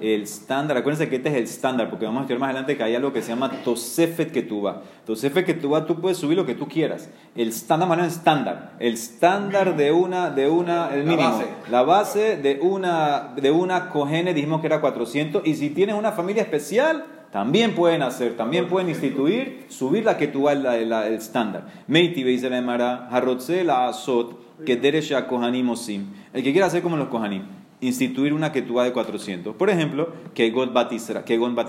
el 0.00 0.22
estándar, 0.22 0.76
acuérdense 0.76 1.08
que 1.08 1.16
este 1.16 1.28
es 1.28 1.34
el 1.34 1.44
estándar, 1.44 1.90
porque 1.90 2.04
vamos 2.04 2.20
a 2.20 2.22
estudiar 2.22 2.40
más 2.40 2.48
adelante 2.50 2.76
que 2.76 2.82
hay 2.82 2.94
algo 2.94 3.12
que 3.12 3.22
se 3.22 3.28
llama 3.28 3.50
Tosefet 3.64 4.32
Ketuba. 4.32 4.82
Tosefet 5.06 5.46
Ketuba, 5.46 5.86
tú 5.86 6.00
puedes 6.00 6.18
subir 6.18 6.36
lo 6.36 6.46
que 6.46 6.54
tú 6.54 6.68
quieras. 6.68 7.10
El 7.34 7.48
estándar, 7.48 7.98
es 8.00 8.14
estándar. 8.14 8.72
El 8.78 8.94
estándar 8.94 9.76
de 9.76 9.92
una, 9.92 10.30
de 10.30 10.48
una, 10.48 10.94
el 10.94 11.04
mínimo. 11.04 11.42
La 11.70 11.82
base, 11.82 12.36
de 12.36 12.60
una, 12.60 13.34
de 13.36 13.50
una 13.50 13.90
cogene, 13.90 14.34
dijimos 14.34 14.60
que 14.60 14.66
era 14.68 14.80
400. 14.80 15.46
Y 15.46 15.54
si 15.54 15.70
tienes 15.70 15.96
una 15.96 16.12
familia 16.12 16.42
especial, 16.42 17.04
también 17.32 17.74
pueden 17.74 18.02
hacer, 18.02 18.36
también 18.36 18.68
pueden 18.68 18.88
instituir, 18.88 19.66
subir 19.68 20.04
la 20.04 20.16
que 20.16 20.28
tú 20.28 20.48
el, 20.48 20.64
el 20.64 20.92
estándar. 21.14 21.66
Meiti 21.86 22.24
la 22.48 22.58
Emara, 22.58 23.08
Harrotze 23.10 23.64
la 23.64 23.88
Azot, 23.88 24.64
que 24.64 24.76
Deresha 24.76 25.26
Kohanim 25.26 25.68
Osim. 25.70 26.06
El 26.32 26.42
que 26.42 26.52
quiera 26.52 26.66
hacer 26.66 26.82
como 26.82 26.96
los 26.96 27.08
Kohanim 27.08 27.57
instituir 27.80 28.32
una 28.32 28.52
ketubá 28.52 28.84
de 28.84 28.92
400. 28.92 29.54
Por 29.56 29.70
ejemplo, 29.70 30.12
que 30.34 30.50
Gon 30.50 30.74
Bat 30.74 30.92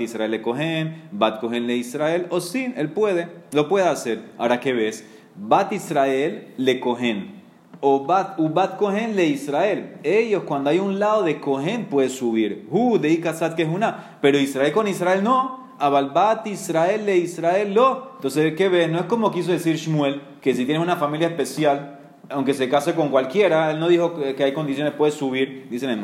Israel 0.02 0.32
le 0.32 0.42
cogen, 0.42 1.04
Bat 1.12 1.40
cogen 1.40 1.68
le 1.68 1.76
Israel, 1.76 2.28
o 2.30 2.42
sin, 2.42 2.74
él 2.78 2.90
puede, 2.90 3.28
lo 3.54 3.68
puede 3.70 3.88
hacer. 3.88 4.22
Ahora, 4.38 4.60
¿qué 4.60 4.74
ves? 4.74 5.06
Bat 5.36 5.74
Israel 5.74 6.54
le 6.58 6.80
cogen, 6.80 7.40
o 7.82 8.06
Bat, 8.06 8.38
Bat 8.40 8.78
cogen 8.78 9.16
le 9.16 9.28
Israel. 9.28 9.98
Ellos, 10.04 10.44
cuando 10.44 10.70
hay 10.70 10.80
un 10.80 11.00
lado 11.00 11.24
de 11.24 11.40
cogen, 11.40 11.86
puede 11.86 12.10
subir. 12.10 12.68
Hu 12.70 12.98
de 12.98 13.10
Ikasat 13.12 13.56
que 13.56 13.64
es 13.64 13.70
una, 13.70 14.18
pero 14.22 14.38
Israel 14.38 14.74
con 14.74 14.88
Israel 14.88 15.24
no. 15.24 15.70
Abalbat 15.80 16.46
Israel 16.48 17.06
le 17.06 17.18
Israel 17.18 17.74
lo. 17.74 18.16
Entonces, 18.16 18.54
¿qué 18.56 18.68
ves? 18.68 18.90
No 18.90 19.00
es 19.00 19.06
como 19.06 19.32
quiso 19.32 19.52
decir 19.52 19.78
Shmuel, 19.78 20.22
que 20.42 20.54
si 20.54 20.66
tienes 20.66 20.84
una 20.84 20.98
familia 20.98 21.30
especial, 21.30 21.99
aunque 22.30 22.54
se 22.54 22.70
case 22.70 22.94
con 22.94 23.10
cualquiera, 23.10 23.72
él 23.72 23.80
no 23.80 23.88
dijo 23.88 24.16
que 24.36 24.44
hay 24.44 24.54
condiciones, 24.54 24.94
puede 24.94 25.12
subir, 25.12 25.68
dice 25.70 25.92
en 25.92 26.02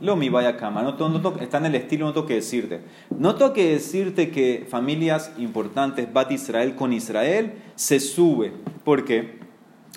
lo 0.00 0.16
mi 0.16 0.28
vaya 0.28 0.56
cama, 0.56 0.82
no, 0.82 1.08
no, 1.08 1.36
está 1.40 1.58
en 1.58 1.66
el 1.66 1.74
estilo, 1.74 2.06
no 2.06 2.12
tengo 2.12 2.26
que 2.26 2.34
decirte. 2.34 2.80
No 3.16 3.34
tengo 3.36 3.52
que 3.52 3.72
decirte 3.72 4.30
que 4.30 4.66
familias 4.68 5.32
importantes, 5.38 6.12
Bat 6.12 6.32
Israel 6.32 6.74
con 6.74 6.92
Israel, 6.92 7.54
se 7.74 8.00
sube. 8.00 8.52
¿Por 8.84 9.04
qué? 9.04 9.38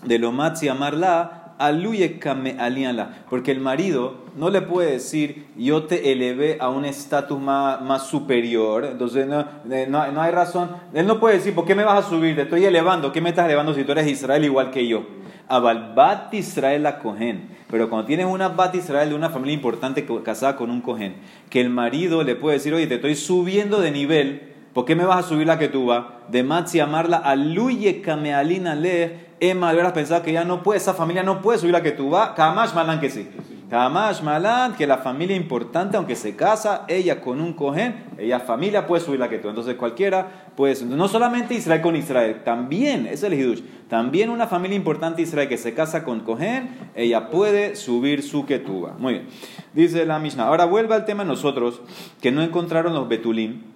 De 0.05 0.19
lo 0.19 0.31
matzi 0.31 0.69
amarla. 0.69 1.46
Porque 3.29 3.51
el 3.51 3.59
marido 3.59 4.25
no 4.35 4.49
le 4.49 4.61
puede 4.61 4.91
decir, 4.91 5.47
yo 5.57 5.83
te 5.83 6.11
elevé 6.11 6.57
a 6.59 6.69
un 6.69 6.85
estatus 6.85 7.39
más, 7.39 7.81
más, 7.81 8.07
superior. 8.07 8.85
Entonces 8.85 9.27
no, 9.27 9.45
no, 9.65 10.11
no 10.11 10.21
hay 10.21 10.31
razón. 10.31 10.69
Él 10.93 11.07
no 11.07 11.19
puede 11.19 11.37
decir, 11.37 11.55
¿por 11.55 11.65
qué 11.65 11.75
me 11.75 11.83
vas 11.83 12.05
a 12.05 12.09
subir? 12.09 12.35
Te 12.35 12.43
estoy 12.43 12.65
elevando. 12.65 13.11
¿Qué 13.11 13.21
me 13.21 13.29
estás 13.29 13.45
elevando 13.45 13.73
si 13.73 13.83
tú 13.83 13.91
eres 13.91 14.07
Israel 14.07 14.45
igual 14.45 14.71
que 14.71 14.87
yo? 14.87 15.03
Abalbat 15.47 16.33
Israel 16.33 16.83
la 16.83 16.99
cohen. 16.99 17.57
Pero 17.69 17.89
cuando 17.89 18.07
tienes 18.07 18.25
una 18.25 18.49
Bat 18.49 18.75
Israel 18.75 19.09
de 19.09 19.15
una 19.15 19.29
familia 19.29 19.53
importante 19.53 20.05
casada 20.23 20.55
con 20.55 20.71
un 20.71 20.81
cohen, 20.81 21.15
que 21.49 21.59
el 21.59 21.69
marido 21.69 22.23
le 22.23 22.35
puede 22.35 22.57
decir, 22.57 22.73
oye, 22.73 22.87
te 22.87 22.95
estoy 22.95 23.15
subiendo 23.15 23.81
de 23.81 23.91
nivel, 23.91 24.53
¿por 24.77 24.85
qué 24.85 24.95
me 24.95 25.05
vas 25.05 25.25
a 25.25 25.27
subir 25.27 25.47
la 25.47 25.57
que 25.57 25.69
tú 25.69 25.87
vas? 25.87 26.05
De 26.29 26.43
Matzi 26.43 26.79
amarla, 26.79 27.17
aluye 27.17 27.99
kamealina 27.99 28.75
le, 28.75 29.25
Emma, 29.39 29.71
hubieras 29.71 29.91
pensado 29.91 30.21
que 30.21 30.31
ya 30.31 30.43
no 30.43 30.61
puede, 30.61 30.77
esa 30.77 30.93
familia 30.93 31.23
no 31.23 31.41
puede 31.41 31.57
subir 31.57 31.73
la 31.73 31.81
que 31.81 31.93
tú 31.93 32.11
vas, 32.11 32.33
Kamash 32.35 32.75
Malan 32.75 32.99
que 32.99 33.09
sí. 33.09 33.27
Kamash 33.71 34.21
Malan, 34.21 34.75
que 34.75 34.85
la 34.85 34.99
familia 34.99 35.35
importante, 35.35 35.97
aunque 35.97 36.15
se 36.15 36.35
casa, 36.35 36.85
ella 36.89 37.21
con 37.21 37.41
un 37.41 37.53
cohen, 37.53 38.05
ella 38.19 38.39
familia 38.39 38.85
puede 38.85 39.03
subir 39.03 39.19
la 39.19 39.29
que 39.29 39.39
tú. 39.39 39.49
Entonces 39.49 39.73
cualquiera 39.77 40.51
puede 40.55 40.85
No 40.85 41.07
solamente 41.07 41.55
Israel 41.55 41.81
con 41.81 41.95
Israel, 41.95 42.43
también, 42.45 43.07
es 43.07 43.23
el 43.23 43.33
Hidush, 43.33 43.61
también 43.89 44.29
una 44.29 44.45
familia 44.45 44.77
importante 44.77 45.23
Israel 45.23 45.49
que 45.49 45.57
se 45.57 45.73
casa 45.73 46.03
con 46.03 46.19
cohen, 46.19 46.91
ella 46.93 47.31
puede 47.31 47.75
subir 47.75 48.21
su 48.21 48.45
ketuba. 48.45 48.93
Muy 48.99 49.13
bien. 49.13 49.27
Dice 49.73 50.05
la 50.05 50.19
Mishnah. 50.19 50.45
Ahora 50.45 50.65
vuelve 50.65 50.93
al 50.93 51.05
tema 51.05 51.23
nosotros, 51.23 51.81
que 52.21 52.31
no 52.31 52.43
encontraron 52.43 52.93
los 52.93 53.09
betulim. 53.09 53.75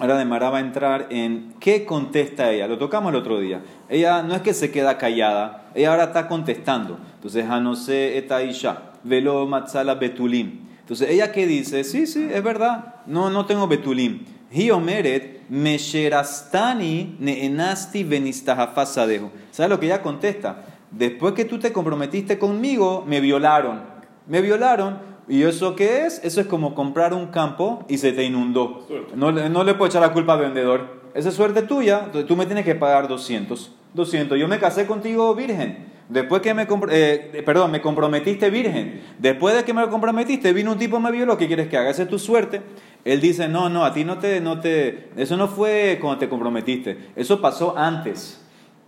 Ahora 0.00 0.18
de 0.18 0.24
Mara 0.24 0.50
va 0.50 0.58
a 0.58 0.60
entrar 0.60 1.06
en 1.10 1.54
qué 1.60 1.84
contesta 1.84 2.50
ella. 2.50 2.66
Lo 2.66 2.78
tocamos 2.78 3.10
el 3.10 3.16
otro 3.16 3.38
día. 3.38 3.62
Ella 3.88 4.22
no 4.22 4.34
es 4.34 4.42
que 4.42 4.52
se 4.52 4.72
queda 4.72 4.98
callada, 4.98 5.70
ella 5.74 5.90
ahora 5.90 6.04
está 6.04 6.26
contestando. 6.26 6.98
Entonces, 7.14 7.48
Hanose 7.48 8.18
eta 8.18 8.42
isha 8.42 8.90
velo 9.04 9.46
matzala 9.46 9.94
betulim. 9.94 10.64
Entonces, 10.80 11.10
¿ella 11.10 11.30
qué 11.30 11.46
dice? 11.46 11.84
Sí, 11.84 12.06
sí, 12.06 12.28
es 12.30 12.42
verdad. 12.42 12.96
No, 13.06 13.30
no 13.30 13.46
tengo 13.46 13.68
betulim. 13.68 14.24
Hi 14.50 14.70
omeret 14.70 15.48
mesherastani 15.48 17.16
neenasti 17.20 18.04
venistahafasadejo. 18.04 19.30
¿Sabes 19.50 19.70
lo 19.70 19.78
que 19.78 19.86
ella 19.86 20.02
contesta? 20.02 20.64
Después 20.90 21.34
que 21.34 21.44
tú 21.44 21.58
te 21.58 21.72
comprometiste 21.72 22.38
conmigo, 22.38 23.04
me 23.06 23.20
violaron. 23.20 23.82
Me 24.26 24.40
violaron. 24.40 25.13
¿Y 25.28 25.42
eso 25.42 25.74
qué 25.74 26.06
es? 26.06 26.20
Eso 26.22 26.40
es 26.40 26.46
como 26.46 26.74
comprar 26.74 27.14
un 27.14 27.28
campo 27.28 27.84
y 27.88 27.98
se 27.98 28.12
te 28.12 28.24
inundó. 28.24 28.86
No, 29.14 29.32
no 29.32 29.64
le 29.64 29.74
puedo 29.74 29.88
echar 29.88 30.02
la 30.02 30.12
culpa 30.12 30.34
al 30.34 30.40
vendedor. 30.40 31.02
Esa 31.14 31.28
es 31.30 31.34
suerte 31.34 31.62
tuya. 31.62 32.10
Tú 32.26 32.36
me 32.36 32.46
tienes 32.46 32.64
que 32.64 32.74
pagar 32.74 33.08
200. 33.08 33.72
200. 33.94 34.38
Yo 34.38 34.48
me 34.48 34.58
casé 34.58 34.86
contigo 34.86 35.34
virgen. 35.34 35.92
Después 36.08 36.42
que 36.42 36.52
me, 36.52 36.66
eh, 36.90 37.42
perdón, 37.46 37.70
me 37.70 37.80
comprometiste 37.80 38.50
virgen. 38.50 39.00
Después 39.18 39.56
de 39.56 39.64
que 39.64 39.72
me 39.72 39.88
comprometiste, 39.88 40.52
vino 40.52 40.72
un 40.72 40.78
tipo, 40.78 41.00
me 41.00 41.10
vio 41.10 41.24
lo 41.24 41.38
que 41.38 41.46
quieres 41.46 41.68
que 41.68 41.78
haga. 41.78 41.90
Esa 41.90 42.02
es 42.02 42.08
tu 42.08 42.18
suerte. 42.18 42.60
Él 43.04 43.20
dice, 43.20 43.48
no, 43.48 43.70
no, 43.70 43.84
a 43.84 43.92
ti 43.94 44.04
no 44.04 44.18
te, 44.18 44.40
no 44.40 44.60
te, 44.60 45.10
eso 45.16 45.36
no 45.36 45.48
fue 45.48 45.98
cuando 46.00 46.18
te 46.18 46.28
comprometiste. 46.28 47.10
Eso 47.16 47.40
pasó 47.40 47.76
antes. 47.76 48.40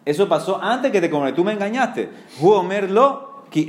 Eso 0.05 0.28
pasó 0.28 0.62
antes 0.62 0.93
que 0.93 1.00
te 1.00 1.09
comprometiste. 1.09 1.40
Tú 1.40 1.45
me 1.45 1.52
engañaste. 1.52 2.11
Huomerlo, 2.40 3.25
ki 3.50 3.68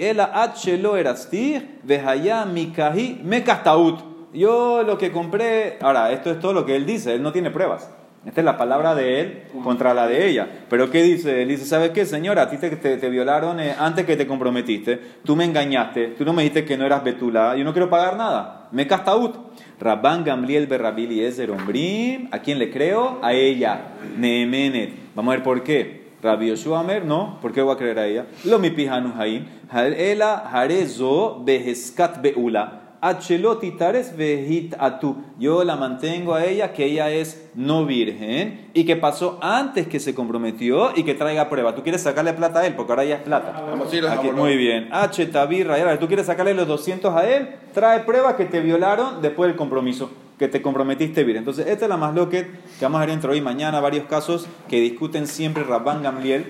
Yo 4.34 4.84
lo 4.84 4.98
que 4.98 5.12
compré, 5.12 5.78
ahora, 5.82 6.12
esto 6.12 6.32
es 6.32 6.40
todo 6.40 6.54
lo 6.54 6.66
que 6.66 6.76
él 6.76 6.86
dice, 6.86 7.16
él 7.16 7.24
no 7.24 7.32
tiene 7.32 7.50
pruebas. 7.50 7.90
Esta 8.28 8.42
es 8.42 8.46
la 8.46 8.58
palabra 8.58 8.94
de 8.94 9.22
él 9.22 9.44
contra 9.64 9.94
la 9.94 10.06
de 10.06 10.28
ella. 10.28 10.50
Pero 10.70 10.92
¿qué 10.92 11.02
dice? 11.02 11.44
Él 11.44 11.48
dice, 11.48 11.64
¿sabes 11.64 11.92
qué, 11.92 12.06
señora? 12.06 12.42
A 12.42 12.50
ti 12.50 12.58
te, 12.58 12.70
te, 12.76 13.10
violaron 13.10 13.62
eh, 13.62 13.74
antes 13.80 14.06
que 14.06 14.18
te 14.18 14.28
comprometiste. 14.28 15.00
Tú 15.24 15.38
me 15.38 15.46
engañaste. 15.46 16.10
Tú 16.10 16.26
no 16.26 16.34
me 16.34 16.44
dijiste 16.44 16.66
que 16.66 16.76
no 16.76 16.86
eras 16.86 17.06
betula. 17.06 17.56
Yo 17.56 17.64
no 17.64 17.72
quiero 17.72 17.90
pagar 17.90 18.18
nada. 18.18 18.68
Me 18.74 18.86
castaut. 18.86 19.38
Rabban 19.80 20.26
Gamliel 20.26 20.68
Berrabili 20.68 21.26
Ombrim. 21.50 22.28
¿A 22.32 22.40
quién 22.40 22.60
le 22.60 22.70
creo? 22.70 23.20
A 23.22 23.32
ella. 23.32 23.94
Neemenet. 24.18 24.92
Vamos 25.16 25.32
a 25.32 25.36
ver 25.38 25.44
por 25.44 25.64
qué. 25.64 25.97
Rabbi 26.22 26.48
Yoshua 26.48 26.80
Amer, 26.80 27.06
no. 27.06 27.38
¿Por 27.42 27.52
qué 27.54 27.62
voy 27.62 27.74
a 27.76 27.78
creer 27.78 28.00
a 28.00 28.08
ella? 28.08 28.26
Lo 28.46 28.58
mi 28.60 28.70
pijanu 28.72 29.14
haim. 29.20 29.46
Ela 29.72 30.38
harezo 30.52 31.42
beheskat 31.46 32.22
beula. 32.22 32.82
Acheloti 33.00 33.72
tares 33.78 34.18
vehit 34.18 34.74
atu. 34.80 35.16
Yo 35.38 35.64
la 35.64 35.76
mantengo 35.76 36.34
a 36.34 36.44
ella 36.46 36.74
que 36.74 36.86
ella 36.86 37.12
es 37.12 37.52
no 37.54 37.86
virgen 37.86 38.72
y 38.74 38.86
que 38.86 38.96
pasó 38.96 39.38
antes 39.44 39.88
que 39.88 40.00
se 40.00 40.16
comprometió 40.16 40.90
y 40.96 41.04
que 41.04 41.14
traiga 41.14 41.48
prueba. 41.48 41.76
Tú 41.76 41.84
quieres 41.84 42.02
sacarle 42.02 42.34
plata 42.34 42.62
a 42.62 42.66
él 42.66 42.74
porque 42.76 42.92
ahora 42.94 43.06
ya 43.06 43.16
es 43.18 43.22
plata. 43.22 43.52
Vamos 43.70 43.94
a 43.94 43.96
ir 43.96 44.04
a 44.08 44.14
Aquí- 44.14 44.32
muy 44.32 44.58
bien. 44.58 44.90
H 44.92 45.28
tabirra. 45.28 46.00
Tú 46.00 46.08
quieres 46.08 46.26
sacarle 46.26 46.56
los 46.56 46.68
200 46.68 47.14
a 47.16 47.30
él. 47.30 47.50
Trae 47.72 48.00
prueba 48.00 48.36
que 48.36 48.46
te 48.46 48.62
violaron 48.62 49.22
después 49.22 49.48
del 49.50 49.56
compromiso. 49.58 50.10
Que 50.38 50.48
te 50.48 50.62
comprometiste 50.62 51.24
bien. 51.24 51.38
Entonces, 51.38 51.66
esta 51.68 51.86
es 51.86 51.90
la 51.90 51.98
más 51.98 52.14
loca 52.14 52.38
que 52.44 52.48
vamos 52.82 52.98
a 53.02 53.06
ver 53.06 53.10
entre 53.12 53.32
hoy 53.32 53.38
y 53.40 53.42
mañana. 53.42 53.80
Varios 53.80 54.06
casos 54.06 54.48
que 54.70 54.80
discuten 54.80 55.26
siempre 55.28 55.64
Rabban 55.64 56.04
Gamliel 56.04 56.46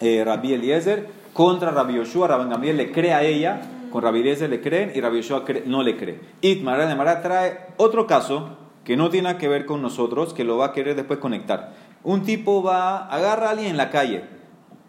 eh, 0.00 0.22
Rabbi 0.24 0.54
Eliezer 0.54 1.08
contra 1.34 1.70
Rabbi 1.70 1.94
Yoshua. 1.94 2.28
Rabban 2.28 2.48
Gamliel 2.50 2.76
le 2.78 2.92
cree 2.92 3.12
a 3.12 3.22
ella, 3.22 3.60
con 3.92 4.02
Rabbi 4.02 4.20
Eliezer 4.20 4.48
le 4.48 4.60
creen 4.62 4.92
y 4.94 5.00
Rabbi 5.00 5.16
Yoshua 5.18 5.44
cre- 5.44 5.64
no 5.66 5.82
le 5.82 5.96
cree. 5.96 6.18
Itmar 6.40 6.86
de 6.88 6.94
Mara 6.94 7.20
trae 7.20 7.58
otro 7.76 8.06
caso 8.06 8.56
que 8.84 8.96
no 8.96 9.10
tiene 9.10 9.36
que 9.36 9.48
ver 9.48 9.66
con 9.66 9.82
nosotros, 9.82 10.32
que 10.32 10.44
lo 10.44 10.56
va 10.56 10.66
a 10.66 10.72
querer 10.72 10.96
después 10.96 11.18
conectar. 11.18 11.74
Un 12.02 12.22
tipo 12.22 12.62
va, 12.62 13.08
agarra 13.08 13.48
a 13.48 13.50
alguien 13.50 13.70
en 13.72 13.76
la 13.76 13.90
calle 13.90 14.22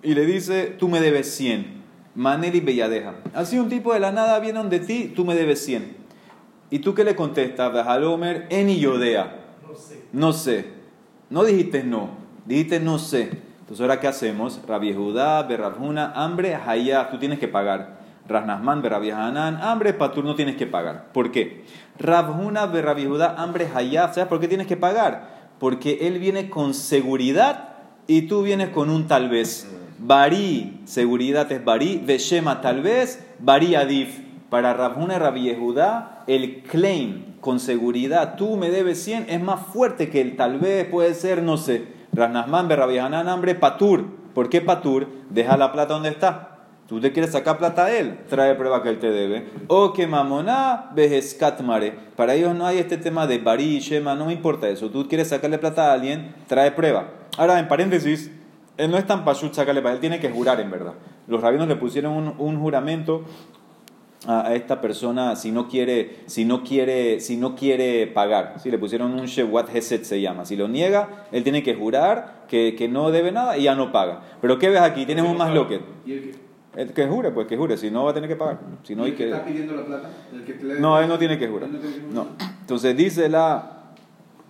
y 0.03 0.13
le 0.13 0.25
dice, 0.25 0.67
tú 0.77 0.87
me 0.87 1.01
debes 1.01 1.29
100. 1.35 1.75
Maneli 2.15 2.61
Belladeja. 2.61 3.15
Así 3.33 3.59
un 3.59 3.67
tipo 3.69 3.93
de 3.93 3.99
la 3.99 4.11
nada 4.11 4.39
viene 4.39 4.59
donde 4.59 4.79
ti, 4.79 5.11
tú 5.15 5.25
me 5.25 5.35
debes 5.35 5.65
100. 5.65 6.06
¿Y 6.69 6.79
tú 6.79 6.93
qué 6.93 7.03
le 7.03 7.15
contestas? 7.15 7.73
Halomer, 7.87 8.47
Eni 8.49 8.79
Yodea. 8.79 9.35
No 10.11 10.33
sé. 10.33 10.71
No 11.29 11.43
dijiste 11.43 11.83
no. 11.83 12.09
Dijiste 12.45 12.79
no 12.79 12.99
sé. 12.99 13.47
Entonces, 13.59 13.81
¿ahora 13.81 13.99
qué 13.99 14.07
hacemos? 14.07 14.61
Rabbi 14.65 14.93
Judá, 14.93 15.43
Berrabjuna, 15.43 16.13
hambre, 16.15 16.55
Hayá, 16.55 17.09
tú 17.09 17.17
tienes 17.19 17.37
que 17.37 17.49
pagar. 17.49 17.97
Rasnasman, 18.27 18.81
Berrabi 18.81 19.11
Hanan, 19.11 19.61
hambre, 19.61 19.93
Patur, 19.93 20.23
no 20.23 20.35
tienes 20.35 20.55
que 20.55 20.67
pagar. 20.67 21.11
¿Por 21.13 21.31
qué? 21.31 21.65
Rabjuna, 21.99 22.65
Berrabi 22.65 23.05
Judá, 23.05 23.35
hambre, 23.37 23.69
Hayá, 23.73 24.13
¿sabes 24.13 24.29
por 24.29 24.39
qué 24.39 24.47
tienes 24.47 24.67
que 24.67 24.77
pagar? 24.77 25.51
Porque 25.59 26.07
él 26.07 26.19
viene 26.19 26.49
con 26.49 26.73
seguridad 26.73 27.75
y 28.07 28.23
tú 28.23 28.41
vienes 28.43 28.69
con 28.69 28.89
un 28.89 29.07
tal 29.07 29.29
vez. 29.29 29.69
Barí, 29.99 30.81
seguridad 30.85 31.51
es 31.51 31.63
Barí, 31.63 32.01
Veshema 32.05 32.61
tal 32.61 32.81
vez, 32.81 33.25
Barí 33.39 33.75
Adif. 33.75 34.26
Para 34.49 34.73
Rabjuna 34.73 35.15
y 35.15 35.19
Rabbi 35.19 35.41
Yehudá, 35.43 36.23
el 36.27 36.63
claim 36.63 37.35
con 37.41 37.59
seguridad, 37.59 38.35
tú 38.35 38.55
me 38.55 38.69
debes 38.69 39.03
100, 39.03 39.25
es 39.29 39.41
más 39.41 39.65
fuerte 39.67 40.09
que 40.09 40.21
el 40.21 40.35
tal 40.35 40.59
vez, 40.59 40.85
puede 40.85 41.13
ser, 41.13 41.43
no 41.43 41.57
sé. 41.57 41.85
Rasnasman, 42.13 42.69
Rabbi 42.69 42.97
hambre, 42.97 43.55
Patur. 43.55 44.05
¿Por 44.33 44.49
qué 44.49 44.61
Patur? 44.61 45.07
Deja 45.29 45.57
la 45.57 45.71
plata 45.71 45.93
donde 45.93 46.09
está. 46.09 46.57
Tú 46.87 47.01
te 47.01 47.11
quieres 47.11 47.33
sacar 47.33 47.57
plata 47.57 47.85
a 47.85 47.91
él, 47.91 48.19
trae 48.29 48.55
prueba 48.55 48.81
que 48.81 48.87
él 48.87 48.99
te 48.99 49.11
debe. 49.11 49.45
O 49.67 49.91
que 49.91 50.07
mamoná, 50.07 50.91
mare. 51.63 51.93
Para 52.15 52.33
ellos 52.33 52.55
no 52.55 52.65
hay 52.65 52.77
este 52.77 52.97
tema 52.97 53.27
de 53.27 53.39
barí, 53.39 53.79
shema, 53.79 54.15
no 54.15 54.27
me 54.27 54.33
importa 54.33 54.69
eso. 54.69 54.89
Tú 54.89 55.05
quieres 55.09 55.27
sacarle 55.27 55.57
plata 55.57 55.89
a 55.89 55.93
alguien, 55.93 56.33
trae 56.47 56.71
prueba. 56.71 57.09
Ahora, 57.37 57.59
en 57.59 57.67
paréntesis, 57.67 58.31
él 58.77 58.89
no 58.89 58.97
es 58.97 59.05
tan 59.05 59.25
pashut 59.25 59.53
sacarle 59.53 59.81
plata, 59.81 59.95
él 59.95 59.99
tiene 60.01 60.21
que 60.21 60.29
jurar 60.29 60.61
en 60.61 60.71
verdad. 60.71 60.93
Los 61.27 61.41
rabinos 61.41 61.67
le 61.67 61.75
pusieron 61.75 62.13
un, 62.13 62.35
un 62.37 62.57
juramento 62.57 63.25
a, 64.25 64.55
esta 64.55 64.81
persona 64.81 65.35
si 65.35 65.51
no 65.51 65.67
quiere, 65.67 66.21
si 66.25 66.43
no 66.45 66.63
quiere, 66.63 67.19
si 67.19 67.37
no 67.37 67.55
quiere 67.55 68.07
pagar. 68.07 68.55
Si 68.57 68.71
le 68.71 68.77
pusieron 68.79 69.13
un 69.13 69.25
shewat 69.25 69.73
heset 69.75 70.03
se 70.03 70.19
llama. 70.21 70.45
Si 70.45 70.55
lo 70.55 70.67
niega, 70.67 71.25
él 71.31 71.43
tiene 71.43 71.61
que 71.63 71.75
jurar 71.75 72.45
que, 72.47 72.75
que 72.75 72.87
no 72.87 73.11
debe 73.11 73.31
nada 73.31 73.57
y 73.57 73.63
ya 73.63 73.75
no 73.75 73.91
paga. 73.91 74.21
Pero 74.41 74.57
¿qué 74.57 74.69
ves 74.69 74.81
aquí? 74.81 75.05
Tienes 75.05 75.25
un 75.25 75.37
más 75.37 75.53
loquet. 75.53 75.81
¿Y 76.05 76.13
el 76.13 76.93
que, 76.93 77.03
El 77.03 77.09
jure, 77.09 77.31
pues 77.31 77.47
que 77.47 77.57
jure, 77.57 77.77
si 77.77 77.91
no 77.91 78.05
va 78.05 78.11
a 78.11 78.13
tener 78.13 78.29
que 78.29 78.35
pagar. 78.35 78.59
Si 78.83 78.95
no, 78.95 79.03
y 79.03 79.05
hay 79.05 79.11
el 79.11 79.17
que 79.17 79.23
que... 79.25 79.29
está 79.31 79.45
pidiendo 79.45 79.75
la 79.75 79.85
plata? 79.85 80.09
El 80.33 80.43
que 80.43 80.63
le- 80.63 80.79
No, 80.79 80.99
él 80.99 81.07
no 81.07 81.17
tiene 81.17 81.37
que 81.37 81.47
jurar. 81.47 81.69
No 81.69 81.77
tiene 81.79 81.95
que 81.95 82.01
jurar. 82.01 82.13
No. 82.15 82.27
Entonces 82.61 82.95
dice 82.97 83.29
la... 83.29 83.73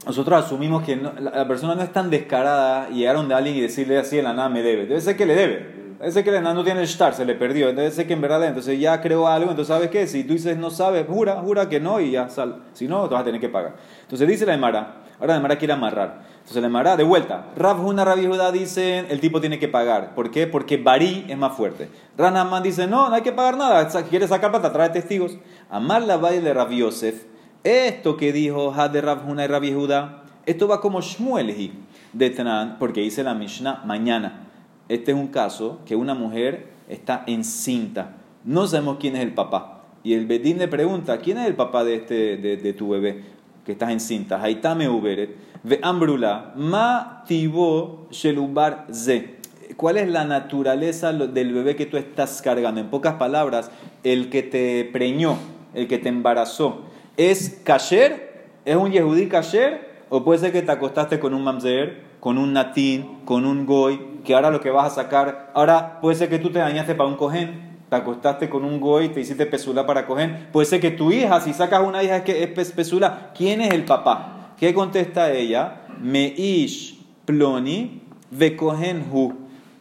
Nosotros 0.06 0.46
asumimos 0.46 0.84
que 0.84 0.96
no- 0.96 1.12
la, 1.20 1.32
la 1.32 1.48
persona 1.48 1.76
no 1.76 1.82
es 1.84 1.92
tan 1.92 2.10
descarada 2.10 2.90
y 2.90 3.00
llegaron 3.00 3.28
de 3.28 3.36
alguien 3.36 3.56
y 3.58 3.62
decirle 3.62 3.98
así 3.98 4.18
en 4.20 4.24
la 4.26 4.34
nada 4.34 4.48
me 4.50 4.62
debe. 4.62 4.86
Debe 4.86 5.02
ser 5.02 5.18
que 5.18 5.26
le 5.26 5.36
debe. 5.36 5.87
Ser 6.00 6.24
que 6.24 6.32
la 6.32 6.42
nada 6.42 6.54
no 6.54 6.64
tiene 6.64 6.82
el 6.82 6.86
star, 6.86 7.16
se 7.16 7.26
le 7.26 7.34
perdió. 7.34 7.68
Debe 7.68 7.90
ser 7.90 8.06
que 8.06 8.14
en 8.14 8.22
verdad 8.22 8.44
Entonces 8.44 8.80
ya 8.80 9.02
creó 9.02 9.28
algo. 9.28 9.50
Entonces, 9.50 9.74
¿sabes 9.74 9.90
qué? 9.90 10.06
Si 10.06 10.24
tú 10.24 10.34
dices 10.34 10.56
no 10.58 10.70
sabes, 10.70 11.06
jura, 11.08 11.38
jura 11.42 11.70
que 11.70 11.80
no 11.80 12.00
y 12.00 12.12
ya 12.12 12.30
sal. 12.30 12.64
Si 12.74 12.88
no, 12.88 13.08
te 13.08 13.16
vas 13.16 13.22
a 13.22 13.26
tener 13.26 13.42
que 13.42 13.50
pagar. 13.50 13.76
Entonces 14.04 14.28
dice 14.28 14.46
la 14.46 14.54
Emara. 14.54 15.04
Ahora 15.20 15.34
la 15.34 15.40
Emara 15.40 15.58
quiere 15.58 15.74
amarrar. 15.74 16.22
Entonces 16.36 16.62
la 16.62 16.68
Emara, 16.68 16.96
de 16.96 17.04
vuelta. 17.04 17.48
Rav 17.56 17.84
Huna, 17.84 18.06
Rabbi 18.06 18.28
Judá 18.28 18.52
dicen 18.52 19.08
el 19.10 19.20
tipo 19.20 19.42
tiene 19.42 19.58
que 19.58 19.68
pagar. 19.68 20.14
¿Por 20.14 20.30
qué? 20.30 20.46
Porque 20.46 20.78
Barí 20.78 21.26
es 21.28 21.38
más 21.38 21.58
fuerte. 21.58 21.90
Ranaman 22.16 22.62
dice 22.62 22.86
no, 22.86 23.10
no 23.10 23.16
hay 23.16 23.24
que 23.24 23.32
pagar 23.32 23.58
nada. 23.58 23.88
Quiere 24.04 24.28
sacar 24.28 24.52
plata, 24.52 24.72
trae 24.72 24.90
testigos. 24.90 25.38
Amar 25.70 26.04
la 26.04 26.18
baile 26.18 26.42
de 26.42 26.54
Rabbi 26.54 26.78
Yosef. 26.78 27.26
Esto 27.64 28.16
que 28.18 28.32
dijo 28.32 28.72
Had 28.72 28.92
de 28.92 29.02
Rav 29.02 29.28
Huna 29.28 29.46
y 29.46 29.48
Rabbi 29.48 29.74
Judá, 29.74 30.24
esto 30.46 30.68
va 30.68 30.80
como 30.80 31.02
Shmuel 31.02 31.74
de 32.14 32.30
Tanan, 32.30 32.78
porque 32.80 33.02
dice 33.02 33.24
la 33.24 33.34
Mishnah 33.34 33.82
mañana. 33.84 34.47
Este 34.90 35.12
es 35.12 35.18
un 35.18 35.28
caso 35.28 35.80
que 35.86 35.96
una 35.96 36.14
mujer 36.14 36.68
está 36.90 37.24
encinta. 37.28 38.16
No 38.44 38.68
sabemos 38.68 38.98
quién 39.00 39.16
es 39.16 39.24
el 39.24 39.34
papá. 39.34 39.84
Y 40.04 40.14
el 40.14 40.26
Bedín 40.26 40.58
le 40.58 40.68
pregunta, 40.68 41.18
¿quién 41.18 41.38
es 41.38 41.48
el 41.48 41.56
papá 41.56 41.84
de, 41.84 41.96
este, 41.96 42.38
de, 42.38 42.74
tu 42.74 42.90
bebé 42.90 43.24
que 43.66 43.74
estás 43.74 43.92
encinta? 43.92 44.42
Haitame 44.42 44.88
Uberet. 44.88 45.36
Ve 45.64 45.80
Ambrula. 45.84 46.54
Ma 46.56 47.24
tibo 47.28 48.08
shelubar 48.12 48.88
ze. 48.92 49.36
¿Cuál 49.76 49.98
es 49.98 50.08
la 50.08 50.24
naturaleza 50.24 51.12
del 51.12 51.54
bebé 51.54 51.76
que 51.76 51.86
tú 51.86 51.98
estás 51.98 52.42
cargando? 52.42 52.80
En 52.80 52.88
pocas 52.88 53.16
palabras, 53.16 53.70
el 54.04 54.30
que 54.30 54.42
te 54.44 54.86
preñó, 54.86 55.38
el 55.74 55.90
que 55.90 55.98
te 55.98 56.08
embarazó, 56.08 56.84
¿es 57.18 57.62
kasher? 57.66 58.46
¿Es 58.64 58.78
un 58.78 58.92
yehudí 58.92 59.28
kasher? 59.28 59.88
¿O 60.10 60.24
puede 60.24 60.40
ser 60.40 60.54
que 60.54 60.62
te 60.62 60.72
acostaste 60.72 61.20
con 61.20 61.34
un 61.34 61.44
mamzer, 61.44 62.07
con 62.20 62.38
un 62.38 62.54
natín, 62.54 63.20
con 63.26 63.46
un 63.46 63.66
goy, 63.66 64.00
que 64.24 64.34
ahora 64.36 64.50
lo 64.52 64.60
que 64.62 64.70
vas 64.72 64.92
a 64.92 64.96
sacar, 65.04 65.52
ahora 65.54 66.00
puede 66.02 66.16
ser 66.16 66.30
que 66.30 66.40
tú 66.40 66.50
te 66.50 66.60
dañaste 66.60 66.96
para 66.96 67.10
un 67.10 67.16
cojén, 67.16 67.78
te 67.90 67.96
acostaste 67.96 68.50
con 68.50 68.66
un 68.66 68.80
goy, 68.82 69.10
te 69.10 69.22
hiciste 69.22 69.46
pesula 69.46 69.86
para 69.86 70.06
cojén, 70.06 70.48
puede 70.52 70.66
ser 70.66 70.82
que 70.82 70.92
tu 70.92 71.12
hija, 71.12 71.40
si 71.40 71.54
sacas 71.54 71.82
una 71.86 72.04
hija 72.04 72.24
que 72.24 72.44
es 72.44 72.50
pes- 72.50 72.72
pesula, 72.74 73.32
¿quién 73.36 73.62
es 73.62 73.74
el 73.74 73.86
papá? 73.86 74.54
¿Qué 74.58 74.74
contesta 74.74 75.32
ella? 75.32 75.84
Meish 76.02 77.00
ploni 77.26 78.02
ve 78.32 78.58
hu. 78.60 79.34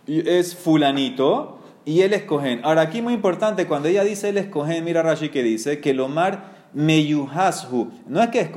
Es 0.06 0.54
fulanito 0.54 1.58
y 1.84 2.02
él 2.02 2.12
es 2.12 2.22
cohen. 2.22 2.60
Ahora 2.62 2.82
aquí 2.82 3.02
muy 3.02 3.14
importante, 3.14 3.66
cuando 3.66 3.88
ella 3.88 4.04
dice 4.04 4.28
él 4.28 4.38
es 4.38 4.46
mira 4.82 5.02
Rashi 5.02 5.30
que 5.30 5.42
dice 5.42 5.80
que 5.80 5.94
lomar 5.94 6.68
meyuhashu. 6.74 7.90
No 8.06 8.22
es 8.22 8.28
que 8.28 8.40
es 8.40 8.50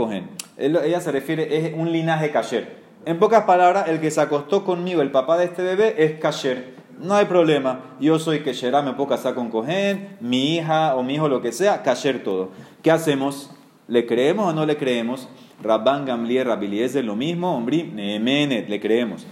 él- 0.57 0.77
ella 0.83 0.99
se 0.99 1.11
refiere, 1.11 1.57
es 1.57 1.73
un 1.75 1.91
linaje 1.91 2.31
kasher. 2.31 2.78
En 3.09 3.17
pocas 3.17 3.45
palabras, 3.45 3.87
el 3.87 3.99
que 3.99 4.11
se 4.11 4.21
acostó 4.21 4.63
conmigo, 4.63 5.01
el 5.01 5.09
papá 5.09 5.35
de 5.35 5.45
este 5.45 5.63
bebé, 5.63 5.95
es 5.97 6.19
kasher. 6.19 6.75
No 6.99 7.15
hay 7.15 7.25
problema. 7.25 7.79
Yo 7.99 8.19
soy 8.19 8.41
kesherá, 8.41 8.83
me 8.83 8.93
puedo 8.93 9.09
casar 9.09 9.33
con 9.33 9.49
cohen, 9.49 10.15
mi 10.21 10.53
hija 10.53 10.93
o 10.93 11.01
mi 11.01 11.15
hijo, 11.15 11.27
lo 11.27 11.41
que 11.41 11.51
sea, 11.51 11.81
kasher 11.81 12.21
todo. 12.23 12.49
¿Qué 12.83 12.91
hacemos? 12.91 13.49
¿Le 13.87 14.05
creemos 14.05 14.49
o 14.49 14.53
no 14.53 14.63
le 14.63 14.77
creemos? 14.77 15.27
Rabban 15.63 16.05
Gamliel, 16.05 16.45
Rabbi 16.45 16.67
Eliezer, 16.67 17.03
lo 17.03 17.15
mismo, 17.15 17.57
hombre, 17.57 17.83
Neemenet, 17.83 18.69
le 18.69 18.79
creemos. 18.79 19.25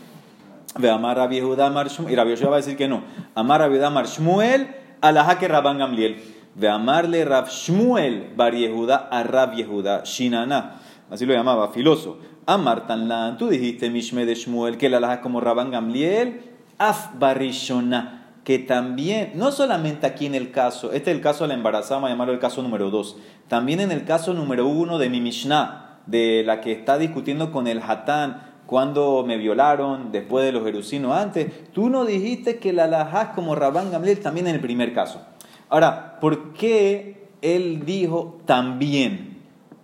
Ve 0.80 0.90
Amar 0.90 1.18
Rabbi 1.18 1.40
Judá 1.40 1.72
y 2.10 2.16
Rabbi 2.16 2.34
va 2.34 2.54
a 2.54 2.58
decir 2.58 2.78
que 2.78 2.88
no. 2.88 3.04
Amar 3.36 3.62
Rabbi 3.62 3.76
Judá 3.76 3.92
Mar 3.92 4.08
Shmuel, 4.08 4.76
alajá 5.02 5.38
que 5.38 5.48
Rabban 5.48 5.78
Gamliel. 5.78 6.20
Ve 6.56 6.68
amarle 6.68 7.24
Rab 7.26 7.48
Shmuel 7.48 8.34
Bar 8.36 8.56
Yehuda 8.56 9.08
a 9.12 9.22
Rab 9.22 9.54
Yehuda 9.54 10.04
Shinana. 10.04 10.82
Así 11.12 11.28
lo 11.28 11.36
llamaba, 11.36 11.70
filoso. 11.70 12.18
Amar 12.50 12.88
Tanlan, 12.88 13.38
tú 13.38 13.50
dijiste 13.50 13.90
Mishme 13.90 14.26
de 14.26 14.34
Shmuel, 14.34 14.78
que 14.78 14.88
la 14.88 15.14
es 15.14 15.20
como 15.20 15.42
Rabban 15.42 15.70
Gamliel, 15.70 16.44
Af 16.78 17.20
Barishona. 17.20 18.32
Que 18.46 18.58
también, 18.58 19.34
no 19.36 19.52
solamente 19.52 20.08
aquí 20.08 20.28
en 20.28 20.34
el 20.34 20.52
caso, 20.52 20.94
este 20.94 21.12
es 21.12 21.18
el 21.18 21.22
caso 21.22 21.44
de 21.44 21.50
la 21.50 21.56
embarazada, 21.56 21.96
vamos 21.96 22.08
a 22.08 22.14
llamarlo 22.14 22.34
el 22.34 22.40
caso 22.40 22.62
número 22.62 22.90
dos. 22.90 23.18
También 23.50 23.82
en 23.82 23.92
el 23.92 24.06
caso 24.06 24.34
número 24.34 24.66
uno 24.66 24.98
de 24.98 25.10
mi 25.10 25.20
Mishnah, 25.20 26.00
de 26.06 26.44
la 26.46 26.62
que 26.62 26.72
está 26.72 26.98
discutiendo 26.98 27.52
con 27.52 27.68
el 27.68 27.82
Hatán, 27.82 28.44
cuando 28.66 29.26
me 29.28 29.36
violaron, 29.36 30.14
después 30.14 30.46
de 30.46 30.54
los 30.54 30.64
jerusinos 30.64 31.18
antes, 31.18 31.52
tú 31.74 31.90
no 31.90 32.06
dijiste 32.06 32.60
que 32.60 32.72
la 32.72 32.86
alajás 32.86 33.36
como 33.36 33.56
Rabán 33.56 33.92
Gamliel 33.92 34.22
también 34.22 34.48
en 34.48 34.56
el 34.56 34.62
primer 34.62 34.94
caso. 34.94 35.22
Ahora, 35.68 36.18
¿por 36.22 36.54
qué 36.54 37.28
él 37.42 37.84
dijo 37.86 38.40
también? 38.46 39.37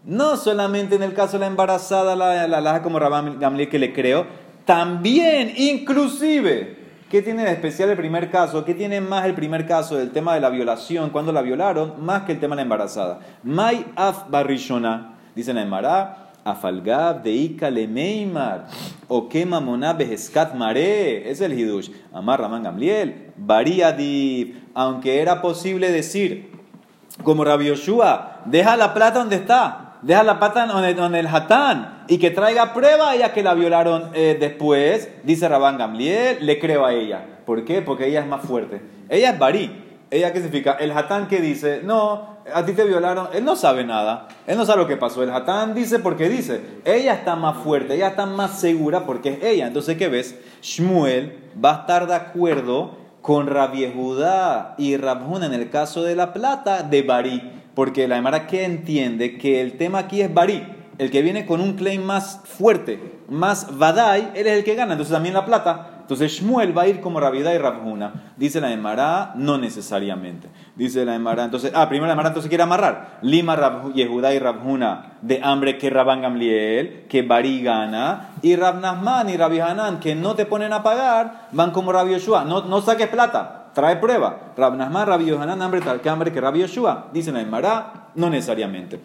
No 0.06 0.36
solamente 0.36 0.96
en 0.96 1.04
el 1.04 1.14
caso 1.14 1.34
de 1.34 1.40
la 1.40 1.48
embarazada, 1.48 2.16
la, 2.16 2.48
la 2.48 2.82
como 2.82 3.00
Rabán 3.00 3.40
Gamliel 3.40 3.70
que 3.70 3.80
le 3.80 3.94
creo, 3.94 4.26
también, 4.66 5.54
inclusive, 5.56 6.78
¿qué 7.10 7.22
tiene 7.22 7.44
de 7.44 7.52
especial 7.52 7.90
el 7.90 7.98
primer 7.98 8.30
caso? 8.30 8.66
¿Qué 8.66 8.74
tiene 8.74 9.00
más 9.00 9.26
el 9.26 9.34
primer 9.34 9.66
caso 9.66 9.96
del 9.96 10.12
tema 10.12 10.34
de 10.34 10.42
la 10.42 10.50
violación, 10.50 11.10
cuando 11.10 11.32
la 11.32 11.42
violaron, 11.42 11.94
más 12.04 12.24
que 12.24 12.34
el 12.34 12.40
tema 12.40 12.56
de 12.56 12.58
la 12.58 12.62
embarazada? 12.64 13.20
Mai 13.44 13.86
af 13.96 14.30
barishona, 14.30 15.16
dice 15.36 15.52
Emara, 15.52 16.32
afalgab 16.44 17.24
deika 17.24 17.70
lemeimar, 17.70 18.68
o 19.08 19.30
que 19.30 19.46
mamoná 19.46 19.94
beheskat 19.94 20.54
mare, 20.56 21.30
es 21.30 21.40
el 21.40 21.54
hidush. 21.54 21.90
Amar 22.14 22.42
Raman 22.42 22.64
Gamliel, 22.64 23.32
variadib, 23.38 24.56
aunque 24.74 25.22
era 25.22 25.42
posible 25.42 25.92
decir, 25.92 26.52
como 27.24 27.44
Rabbi 27.44 27.68
Yoshua, 27.68 28.42
deja 28.46 28.76
la 28.76 28.94
plata 28.94 29.20
donde 29.20 29.36
está, 29.36 29.83
deja 30.04 30.24
la 30.24 30.40
donde, 30.68 30.94
donde 30.94 31.20
el 31.20 31.28
hatán 31.28 32.04
y 32.08 32.18
que 32.18 32.30
traiga 32.30 32.74
prueba 32.74 33.12
a 33.12 33.16
ella 33.16 33.34
que 33.34 33.42
la 33.42 33.54
violaron 33.54 34.12
eh, 34.14 34.38
después, 34.40 35.10
dice 35.24 35.48
Rabán 35.48 35.78
Gamliel, 35.78 36.46
le 36.46 36.60
creo 36.60 36.86
a 36.86 36.94
ella. 36.94 37.26
¿Por 37.46 37.66
qué? 37.66 37.82
Porque 37.82 38.08
ella 38.08 38.22
es 38.22 38.28
más 38.28 38.42
fuerte. 38.42 38.82
Ella 39.10 39.32
es 39.32 39.40
barí. 39.40 39.80
¿Ella 40.12 40.32
qué 40.32 40.40
significa? 40.40 40.74
El 40.74 40.92
hatán 40.92 41.28
que 41.28 41.42
dice, 41.42 41.82
no, 41.84 42.38
a 42.54 42.64
ti 42.66 42.74
te 42.74 42.84
violaron, 42.84 43.30
él 43.34 43.44
no 43.44 43.56
sabe 43.56 43.84
nada, 43.84 44.28
él 44.46 44.58
no 44.58 44.66
sabe 44.66 44.84
lo 44.84 44.88
que 44.88 44.96
pasó. 44.96 45.24
El 45.24 45.32
hatán 45.32 45.74
dice 45.74 45.98
porque 45.98 46.30
dice, 46.30 46.62
ella 46.86 47.16
está 47.16 47.36
más 47.36 47.58
fuerte, 47.58 47.96
ella 47.96 48.10
está 48.10 48.28
más 48.28 48.60
segura 48.60 49.08
porque 49.08 49.30
es 49.30 49.44
ella. 49.44 49.66
Entonces, 49.66 49.98
¿qué 49.98 50.10
ves? 50.10 50.40
Shmuel 50.62 51.50
va 51.64 51.72
a 51.72 51.80
estar 51.82 52.06
de 52.06 52.14
acuerdo 52.14 53.03
con 53.24 53.48
Rabbi 53.48 53.90
Judá 53.96 54.76
y 54.78 54.98
Rabjuna 54.98 55.46
en 55.46 55.54
el 55.54 55.70
caso 55.70 56.04
de 56.04 56.14
la 56.14 56.34
plata 56.34 56.84
de 56.84 57.04
Barí, 57.04 57.42
porque 57.74 58.08
la 58.08 58.18
Emara 58.18 58.48
que 58.48 58.66
entiende 58.66 59.38
que 59.38 59.62
el 59.62 59.78
tema 59.78 60.00
aquí 60.00 60.22
es 60.22 60.32
Barí, 60.32 60.62
el 60.98 61.10
que 61.10 61.22
viene 61.22 61.46
con 61.46 61.62
un 61.62 61.74
claim 61.74 62.04
más 62.04 62.42
fuerte, 62.44 63.00
más 63.30 63.78
Vadai, 63.78 64.34
él 64.36 64.46
es 64.46 64.58
el 64.58 64.66
que 64.66 64.76
gana, 64.76 64.92
entonces 64.92 65.14
también 65.14 65.34
la 65.34 65.46
plata. 65.46 65.93
Entonces 66.04 66.32
Shmuel 66.34 66.78
va 66.78 66.84
a 66.84 66.88
ir 66.88 67.02
como 67.02 67.20
Rabidá 67.20 67.56
y 67.56 67.58
Rabjuna. 67.58 68.34
Dice 68.38 68.62
la 68.62 68.72
Emara, 68.72 69.34
no 69.36 69.58
necesariamente. 69.58 70.50
Dice 70.76 71.04
la 71.06 71.16
Emara, 71.16 71.46
entonces, 71.46 71.72
ah, 71.74 71.90
primero 71.90 72.08
la 72.08 72.14
Emara 72.14 72.30
entonces 72.30 72.50
quiere 72.50 72.64
amarrar. 72.64 73.20
Lima 73.22 73.56
Rab, 73.56 73.94
Yehudá 73.94 74.34
y 74.34 74.40
Rabjuna 74.40 75.14
de 75.24 75.40
hambre 75.42 75.78
que 75.78 75.90
Rabban 75.90 76.22
Gamliel, 76.22 77.06
que 77.08 77.22
Barí 77.22 77.64
gana, 77.64 78.32
y 78.42 78.56
Rab 78.58 78.82
Nahman 78.82 79.30
y 79.30 79.38
Rabbi 79.38 79.62
Hanan, 79.62 80.00
que 80.00 80.16
no 80.16 80.36
te 80.36 80.46
ponen 80.46 80.74
a 80.74 80.84
pagar, 80.84 81.48
van 81.54 81.72
como 81.72 81.94
Rabbi. 81.94 82.18
No, 82.28 82.66
no 82.66 82.82
saques 82.82 83.08
plata, 83.08 83.72
trae 83.74 83.96
prueba. 83.96 84.54
Rab 84.58 84.76
Nahman, 84.76 85.08
Rabbi 85.08 85.26
Yohanan, 85.26 85.62
hambre 85.62 85.82
que 86.02 86.10
hambre 86.10 86.32
que 86.32 86.42
Rabbi 86.42 86.60
Yoshua. 86.60 87.08
Dice 87.14 87.32
la 87.32 87.42
Emara, 87.42 88.10
no 88.16 88.30
necesariamente. 88.30 89.00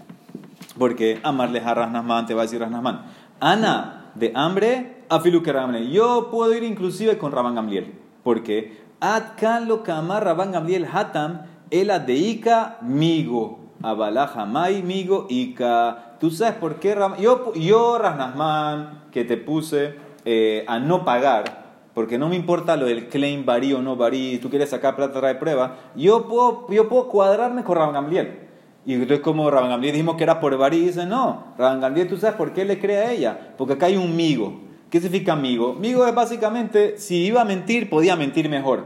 Porque 0.77 1.21
amarles 1.23 1.65
a 1.65 1.75
Rab 1.75 1.93
Nahman, 1.93 2.27
te 2.27 2.35
va 2.35 2.43
a 2.43 2.45
decir 2.45 2.61
Rab 2.61 2.71
Nahman. 2.71 3.03
Ana, 3.39 4.11
de 4.17 4.33
hambre, 4.35 4.98
afilu 5.09 5.43
que 5.43 5.53
Rabban 5.53 5.91
Yo 5.91 6.29
puedo 6.31 6.53
ir 6.55 6.63
inclusive 6.63 7.19
con 7.19 7.33
Rabban 7.33 7.55
Gamliel. 7.55 7.93
Porque 8.23 8.89
Atkan 9.01 9.69
lo 9.69 9.83
kamar 9.83 10.25
Rabban 10.25 10.53
Gamliel 10.53 10.87
hatam, 10.93 11.43
el 11.71 11.91
adeika 11.91 12.79
migo. 12.83 13.61
Abalaja 13.83 14.45
mai 14.45 14.83
migo 14.83 15.27
ika. 15.29 16.17
¿Tú 16.19 16.31
sabes 16.31 16.55
por 16.55 16.81
qué 16.81 16.95
Rabban? 16.95 17.21
Yo, 17.21 17.55
yo 17.55 17.99
Rasnasman, 17.99 19.05
que 19.13 19.25
te 19.25 19.37
puse 19.37 19.95
eh, 20.25 20.65
a 20.67 20.81
no 20.81 21.05
pagar, 21.05 21.69
porque 21.95 22.19
no 22.19 22.29
me 22.29 22.35
importa 22.35 22.77
lo 22.77 22.87
del 22.87 23.09
claim 23.09 23.47
varí 23.47 23.73
o 23.73 23.83
no 23.83 23.95
varí, 23.95 24.39
tú 24.39 24.51
quieres 24.51 24.71
sacar 24.71 24.97
plata 24.97 25.21
de 25.21 25.37
prueba, 25.37 25.77
yo 25.95 26.27
puedo, 26.27 26.67
yo 26.71 26.89
puedo 26.89 27.09
cuadrarme 27.09 27.63
con 27.63 27.77
Rabban 27.77 27.95
Gamliel. 27.95 28.49
Y 28.85 28.95
entonces 28.95 29.21
como 29.21 29.49
Rabban 29.49 29.71
Gamliel 29.71 29.93
dijimos 29.93 30.17
que 30.17 30.25
era 30.25 30.41
por 30.41 30.57
varí, 30.57 30.81
dice, 30.81 31.07
no, 31.07 31.55
Rabban 31.57 32.09
¿tú 32.09 32.17
sabes 32.17 32.37
por 32.37 32.53
qué 32.53 32.65
le 32.65 32.81
cree 32.81 32.99
a 32.99 33.13
ella? 33.13 33.55
Porque 33.57 33.75
acá 33.75 33.87
hay 33.87 33.97
un 33.97 34.17
migo. 34.17 34.68
¿Qué 34.91 35.01
significa 35.01 35.33
amigo? 35.35 35.73
Amigo 35.77 36.07
es 36.07 36.15
básicamente, 36.15 36.99
si 36.99 37.25
iba 37.27 37.43
a 37.43 37.45
mentir, 37.45 37.91
podía 37.91 38.17
mentir 38.17 38.49
mejor. 38.49 38.85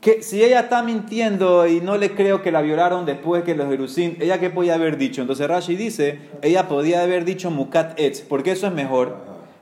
Que 0.00 0.22
si 0.22 0.42
ella 0.42 0.60
está 0.60 0.82
mintiendo 0.82 1.66
y 1.66 1.80
no 1.80 1.96
le 1.98 2.14
creo 2.14 2.42
que 2.42 2.50
la 2.52 2.62
violaron 2.62 3.04
después 3.06 3.42
que 3.44 3.54
los 3.54 3.68
Jerusín, 3.68 4.16
¿ella 4.20 4.38
qué 4.40 4.48
podía 4.50 4.74
haber 4.74 4.96
dicho? 4.96 5.20
Entonces 5.20 5.46
Rashi 5.48 5.76
dice, 5.76 6.18
ella 6.42 6.68
podía 6.68 7.02
haber 7.02 7.24
dicho 7.24 7.50
Mukat 7.50 7.98
Etz, 8.00 8.20
porque 8.22 8.52
eso 8.52 8.66
es 8.66 8.72
mejor. 8.72 9.16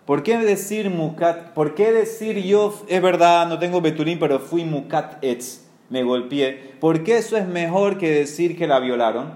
¿Por 0.05 0.23
qué 0.23 0.39
decir 0.39 0.91
Mukat? 0.91 1.53
¿Por 1.55 1.75
qué 1.75 1.93
decir 1.93 2.39
yo, 2.45 2.73
es 2.89 3.03
verdad, 3.03 3.49
no 3.49 3.59
tengo 3.59 3.81
Betulín, 3.81 4.19
pero 4.19 4.39
fui 4.39 4.65
Mukat 4.65 5.23
Etz, 5.23 5.63
me 5.91 6.03
golpeé? 6.05 6.75
¿Por 6.81 7.03
qué 7.05 7.19
eso 7.19 7.37
es 7.37 7.47
mejor 7.47 7.99
que 7.99 8.11
decir 8.11 8.57
que 8.57 8.67
la 8.67 8.79
violaron? 8.79 9.33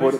Por- 0.00 0.18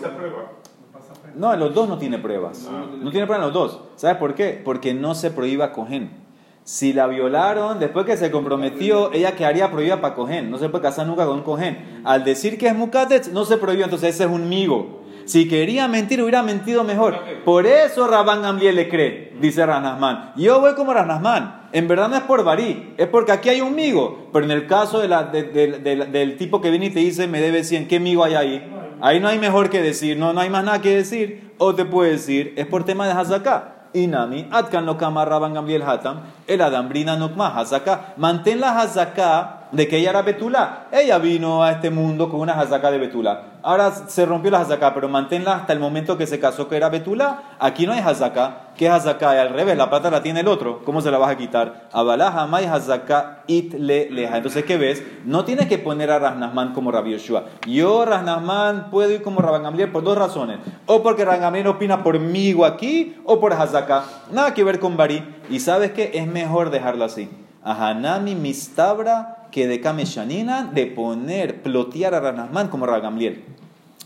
No, 1.37 1.53
en 1.53 1.59
los 1.59 1.73
dos 1.73 1.87
no 1.87 1.97
tiene 1.97 2.17
pruebas. 2.17 2.67
No 3.01 3.11
tiene 3.11 3.25
pruebas 3.27 3.47
en 3.47 3.53
los 3.53 3.53
dos. 3.53 3.81
¿Sabes 3.95 4.17
por 4.17 4.33
qué? 4.35 4.59
Porque 4.63 4.93
no 4.93 5.15
se 5.15 5.31
prohíba 5.31 5.71
cogen. 5.71 6.25
Si 6.63 6.91
la 6.91 7.07
violaron, 7.07 7.79
después 7.79 8.05
que 8.05 8.17
se 8.17 8.29
comprometió, 8.29 9.11
ella 9.13 9.35
quedaría 9.35 9.71
prohibida 9.71 10.01
para 10.01 10.15
cogen. 10.15 10.51
No 10.51 10.57
se 10.57 10.67
puede 10.67 10.81
casar 10.83 11.07
nunca 11.07 11.25
con 11.25 11.41
cogen. 11.43 12.01
Al 12.03 12.23
decir 12.25 12.57
que 12.57 12.67
es 12.67 12.75
mukatetz, 12.75 13.31
no 13.31 13.45
se 13.45 13.57
prohibió, 13.57 13.85
entonces 13.85 14.15
ese 14.15 14.25
es 14.25 14.29
un 14.29 14.49
migo. 14.49 15.03
Si 15.23 15.47
quería 15.47 15.87
mentir, 15.87 16.21
hubiera 16.21 16.41
mentido 16.43 16.83
mejor. 16.83 17.15
Por 17.45 17.65
eso 17.65 18.07
Rabban 18.07 18.41
Gamliel 18.41 18.75
le 18.75 18.87
cree, 18.89 19.33
dice 19.41 19.65
Ranasman. 19.65 20.31
Yo 20.37 20.59
voy 20.61 20.73
como 20.73 20.93
Ranasman. 20.93 21.67
En 21.73 21.87
verdad 21.87 22.07
no 22.09 22.15
es 22.15 22.21
por 22.23 22.43
varí, 22.45 22.93
es 22.97 23.07
porque 23.07 23.33
aquí 23.33 23.49
hay 23.49 23.59
un 23.61 23.75
migo. 23.75 24.29
Pero 24.33 24.45
en 24.45 24.51
el 24.51 24.67
caso 24.67 24.99
de 24.99 25.07
la- 25.09 25.23
de- 25.23 25.43
de- 25.43 25.79
de- 25.79 26.05
del 26.05 26.37
tipo 26.37 26.59
que 26.61 26.69
viene 26.69 26.87
y 26.87 26.89
te 26.91 26.99
dice, 26.99 27.27
me 27.27 27.41
debe 27.41 27.63
100, 27.65 27.87
¿qué 27.89 27.99
migo 27.99 28.23
hay 28.23 28.35
ahí? 28.35 28.73
Ahí 29.01 29.19
no 29.19 29.27
hay 29.27 29.39
mejor 29.39 29.69
que 29.69 29.81
decir, 29.81 30.17
no, 30.17 30.33
no 30.33 30.41
hay 30.41 30.49
más 30.49 30.63
nada 30.63 30.81
que 30.81 30.95
decir. 30.95 31.53
O 31.57 31.75
te 31.75 31.85
puede 31.85 32.11
decir, 32.11 32.53
es 32.57 32.67
por 32.67 32.83
tema 32.83 33.05
de 33.05 33.13
Hazaká. 33.13 33.73
Inami, 33.93 34.47
Atkan 34.51 34.85
lo 34.85 34.97
Rabban 34.97 35.53
Gamliel 35.53 35.81
Hatam, 35.81 36.21
el 36.45 36.61
Adambrina 36.61 37.15
Nokma, 37.15 37.57
Hazaká. 37.57 38.13
Mantén 38.17 38.59
la 38.59 38.79
Hazaká 38.79 39.56
de 39.71 39.87
que 39.87 39.97
ella 39.97 40.11
era 40.11 40.21
Betulá. 40.21 40.87
Ella 40.91 41.17
vino 41.17 41.63
a 41.63 41.71
este 41.71 41.89
mundo 41.89 42.29
con 42.29 42.39
una 42.39 42.53
Hazaká 42.53 42.91
de 42.91 42.99
Betulá. 42.99 43.59
Ahora 43.63 43.91
se 43.91 44.25
rompió 44.25 44.51
la 44.51 44.59
Hazaká, 44.59 44.93
pero 44.93 45.09
manténla 45.09 45.55
hasta 45.55 45.73
el 45.73 45.79
momento 45.79 46.17
que 46.17 46.27
se 46.27 46.39
casó 46.39 46.69
que 46.69 46.77
era 46.77 46.89
Betulá. 46.89 47.55
Aquí 47.59 47.85
no 47.85 47.93
hay 47.93 47.99
Hazaká. 47.99 48.67
¿Qué 48.77 48.87
Hazaká? 48.87 49.35
Y 49.35 49.39
al 49.39 49.49
revés, 49.49 49.75
la 49.75 49.89
plata 49.89 50.09
la 50.09 50.21
tiene 50.21 50.41
el 50.41 50.47
otro. 50.47 50.83
¿Cómo 50.85 51.01
se 51.01 51.11
la 51.11 51.17
vas 51.17 51.31
a 51.31 51.37
quitar? 51.37 51.87
Abalá 51.91 52.27
Hamay 52.27 52.65
Hazaká 52.65 53.43
it 53.47 53.73
le 53.73 54.09
leja. 54.09 54.37
Entonces, 54.37 54.63
¿qué 54.63 54.77
ves? 54.77 55.03
No 55.25 55.43
tienes 55.43 55.67
que 55.67 55.79
poner 55.79 56.11
a 56.11 56.19
Rasnasman 56.19 56.73
como 56.73 56.91
Rabbi 56.91 57.11
Yoshua. 57.11 57.45
Yo, 57.65 58.05
Rasnasman, 58.05 58.89
puedo 58.89 59.11
ir 59.11 59.21
como 59.21 59.41
Rabban 59.41 59.63
Gamliel 59.63 59.91
por 59.91 60.03
dos 60.03 60.17
razones. 60.17 60.59
O 60.85 61.01
porque 61.03 61.25
Rabban 61.25 61.67
opina 61.67 62.03
por 62.03 62.19
mí 62.19 62.55
aquí, 62.63 63.17
o 63.25 63.39
por 63.39 63.53
Hazaká. 63.53 64.03
Nada 64.31 64.53
que 64.53 64.63
ver 64.63 64.79
con 64.79 64.95
Bari. 64.95 65.23
Y 65.49 65.59
sabes 65.59 65.91
qué? 65.91 66.11
Es 66.13 66.27
mejor 66.27 66.69
dejarlo 66.69 67.03
así. 67.03 67.29
Ahanami 67.63 68.35
mistabra 68.35 69.36
que 69.51 69.67
de 69.67 69.81
Kameshanina 69.81 70.65
de 70.65 70.85
poner, 70.87 71.61
plotear 71.61 72.13
a 72.15 72.19
Rasnasman 72.19 72.67
como 72.67 72.85
Rabban 72.85 73.03
Gamliel 73.03 73.43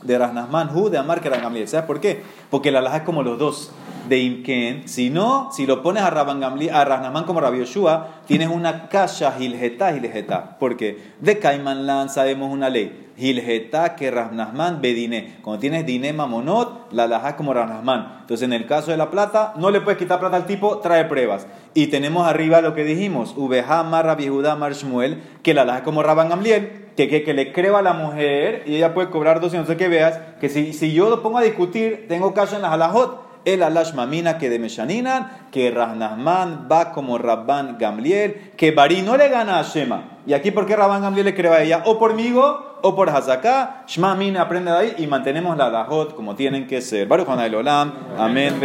de 0.03 0.17
Rasnasman 0.17 0.75
Hu 0.75 0.89
de 0.89 0.97
Amar 0.97 1.21
que 1.21 1.29
Rabban 1.29 1.43
Gamliel. 1.43 1.67
¿Sabes 1.67 1.85
por 1.85 1.99
qué? 1.99 2.23
Porque 2.49 2.71
la 2.71 2.79
alhaja 2.79 2.97
es 2.97 3.03
como 3.03 3.23
los 3.23 3.37
dos 3.37 3.71
de 4.07 4.19
Imken. 4.19 4.87
Si 4.87 5.09
no, 5.09 5.49
si 5.51 5.65
lo 5.65 5.81
pones 5.81 6.03
a 6.03 6.09
Rabban 6.09 6.39
Gamliel, 6.39 6.73
a 6.73 6.85
Rasnasman 6.85 7.25
como 7.25 7.41
Rabbi 7.41 7.59
Yoshua, 7.59 8.21
tienes 8.25 8.49
una 8.49 8.89
kasha 8.89 9.35
Hilgeta 9.39 9.95
Hilgeta. 9.95 10.57
Porque 10.59 10.97
de 11.19 11.39
Cayman 11.39 11.85
Lan 11.85 12.09
sabemos 12.09 12.51
una 12.51 12.69
ley. 12.69 13.09
Hilgeta 13.17 13.95
que 13.95 14.09
Rasnasman 14.09 14.81
bedine. 14.81 15.37
Cuando 15.41 15.59
tienes 15.59 15.85
dine 15.85 16.13
mamonot, 16.13 16.91
la 16.91 17.03
alhaja 17.03 17.29
es 17.29 17.35
como 17.35 17.53
Rasnasman. 17.53 18.19
Entonces 18.21 18.45
en 18.45 18.53
el 18.53 18.65
caso 18.65 18.91
de 18.91 18.97
la 18.97 19.11
plata, 19.11 19.53
no 19.57 19.69
le 19.69 19.81
puedes 19.81 19.99
quitar 19.99 20.19
plata 20.19 20.37
al 20.37 20.45
tipo, 20.45 20.79
trae 20.79 21.05
pruebas. 21.05 21.47
Y 21.73 21.87
tenemos 21.87 22.27
arriba 22.27 22.61
lo 22.61 22.73
que 22.73 22.83
dijimos, 22.83 23.33
Ubeha 23.37 23.83
Mar 23.83 24.05
Rabbi 24.05 24.27
Judá 24.27 24.55
Mar 24.55 24.73
Shmuel, 24.73 25.21
que 25.43 25.53
la 25.53 25.61
alhaja 25.61 25.79
es 25.79 25.83
como 25.83 26.03
Rabban 26.03 26.29
Gamliel 26.29 26.81
que, 26.95 27.07
que, 27.07 27.23
que 27.23 27.33
le 27.33 27.53
creo 27.53 27.77
a 27.77 27.81
la 27.81 27.93
mujer 27.93 28.63
y 28.65 28.75
ella 28.75 28.93
puede 28.93 29.09
cobrar 29.09 29.39
200. 29.39 29.69
Entonces 29.69 29.77
que 29.77 29.89
veas 29.89 30.19
que 30.39 30.49
si, 30.49 30.73
si 30.73 30.93
yo 30.93 31.09
lo 31.09 31.21
pongo 31.21 31.37
a 31.37 31.41
discutir, 31.41 32.05
tengo 32.07 32.33
caso 32.33 32.55
en 32.55 32.61
las 32.63 32.71
alajot. 32.73 33.30
El 33.45 33.63
alash 33.63 33.93
mamina 33.93 34.37
que 34.37 34.49
de 34.49 34.59
Meshaninan, 34.59 35.47
que 35.51 35.71
Rahnasman 35.71 36.67
va 36.71 36.91
como 36.91 37.17
Rabban 37.17 37.77
Gamliel, 37.79 38.51
que 38.55 38.71
Bari 38.71 39.01
no 39.01 39.17
le 39.17 39.29
gana 39.29 39.59
a 39.59 39.63
Shema. 39.63 40.19
Y 40.27 40.33
aquí, 40.33 40.51
¿por 40.51 40.65
qué 40.65 40.75
Rabban 40.75 41.01
Gamliel 41.01 41.25
le 41.25 41.35
creo 41.35 41.53
a 41.53 41.61
ella? 41.61 41.83
O 41.85 41.97
por 41.97 42.13
migo 42.13 42.77
o 42.81 42.95
por 42.95 43.09
Hazaká. 43.09 43.83
Shma 43.87 44.15
Mina 44.15 44.41
aprende 44.41 44.71
de 44.71 44.77
ahí 44.77 44.95
y 44.99 45.07
mantenemos 45.07 45.57
la 45.57 45.67
alajot 45.67 46.15
como 46.15 46.35
tienen 46.35 46.67
que 46.67 46.81
ser. 46.81 47.07
Baruch 47.07 47.27
Olam. 47.27 47.93
Amén. 48.17 48.59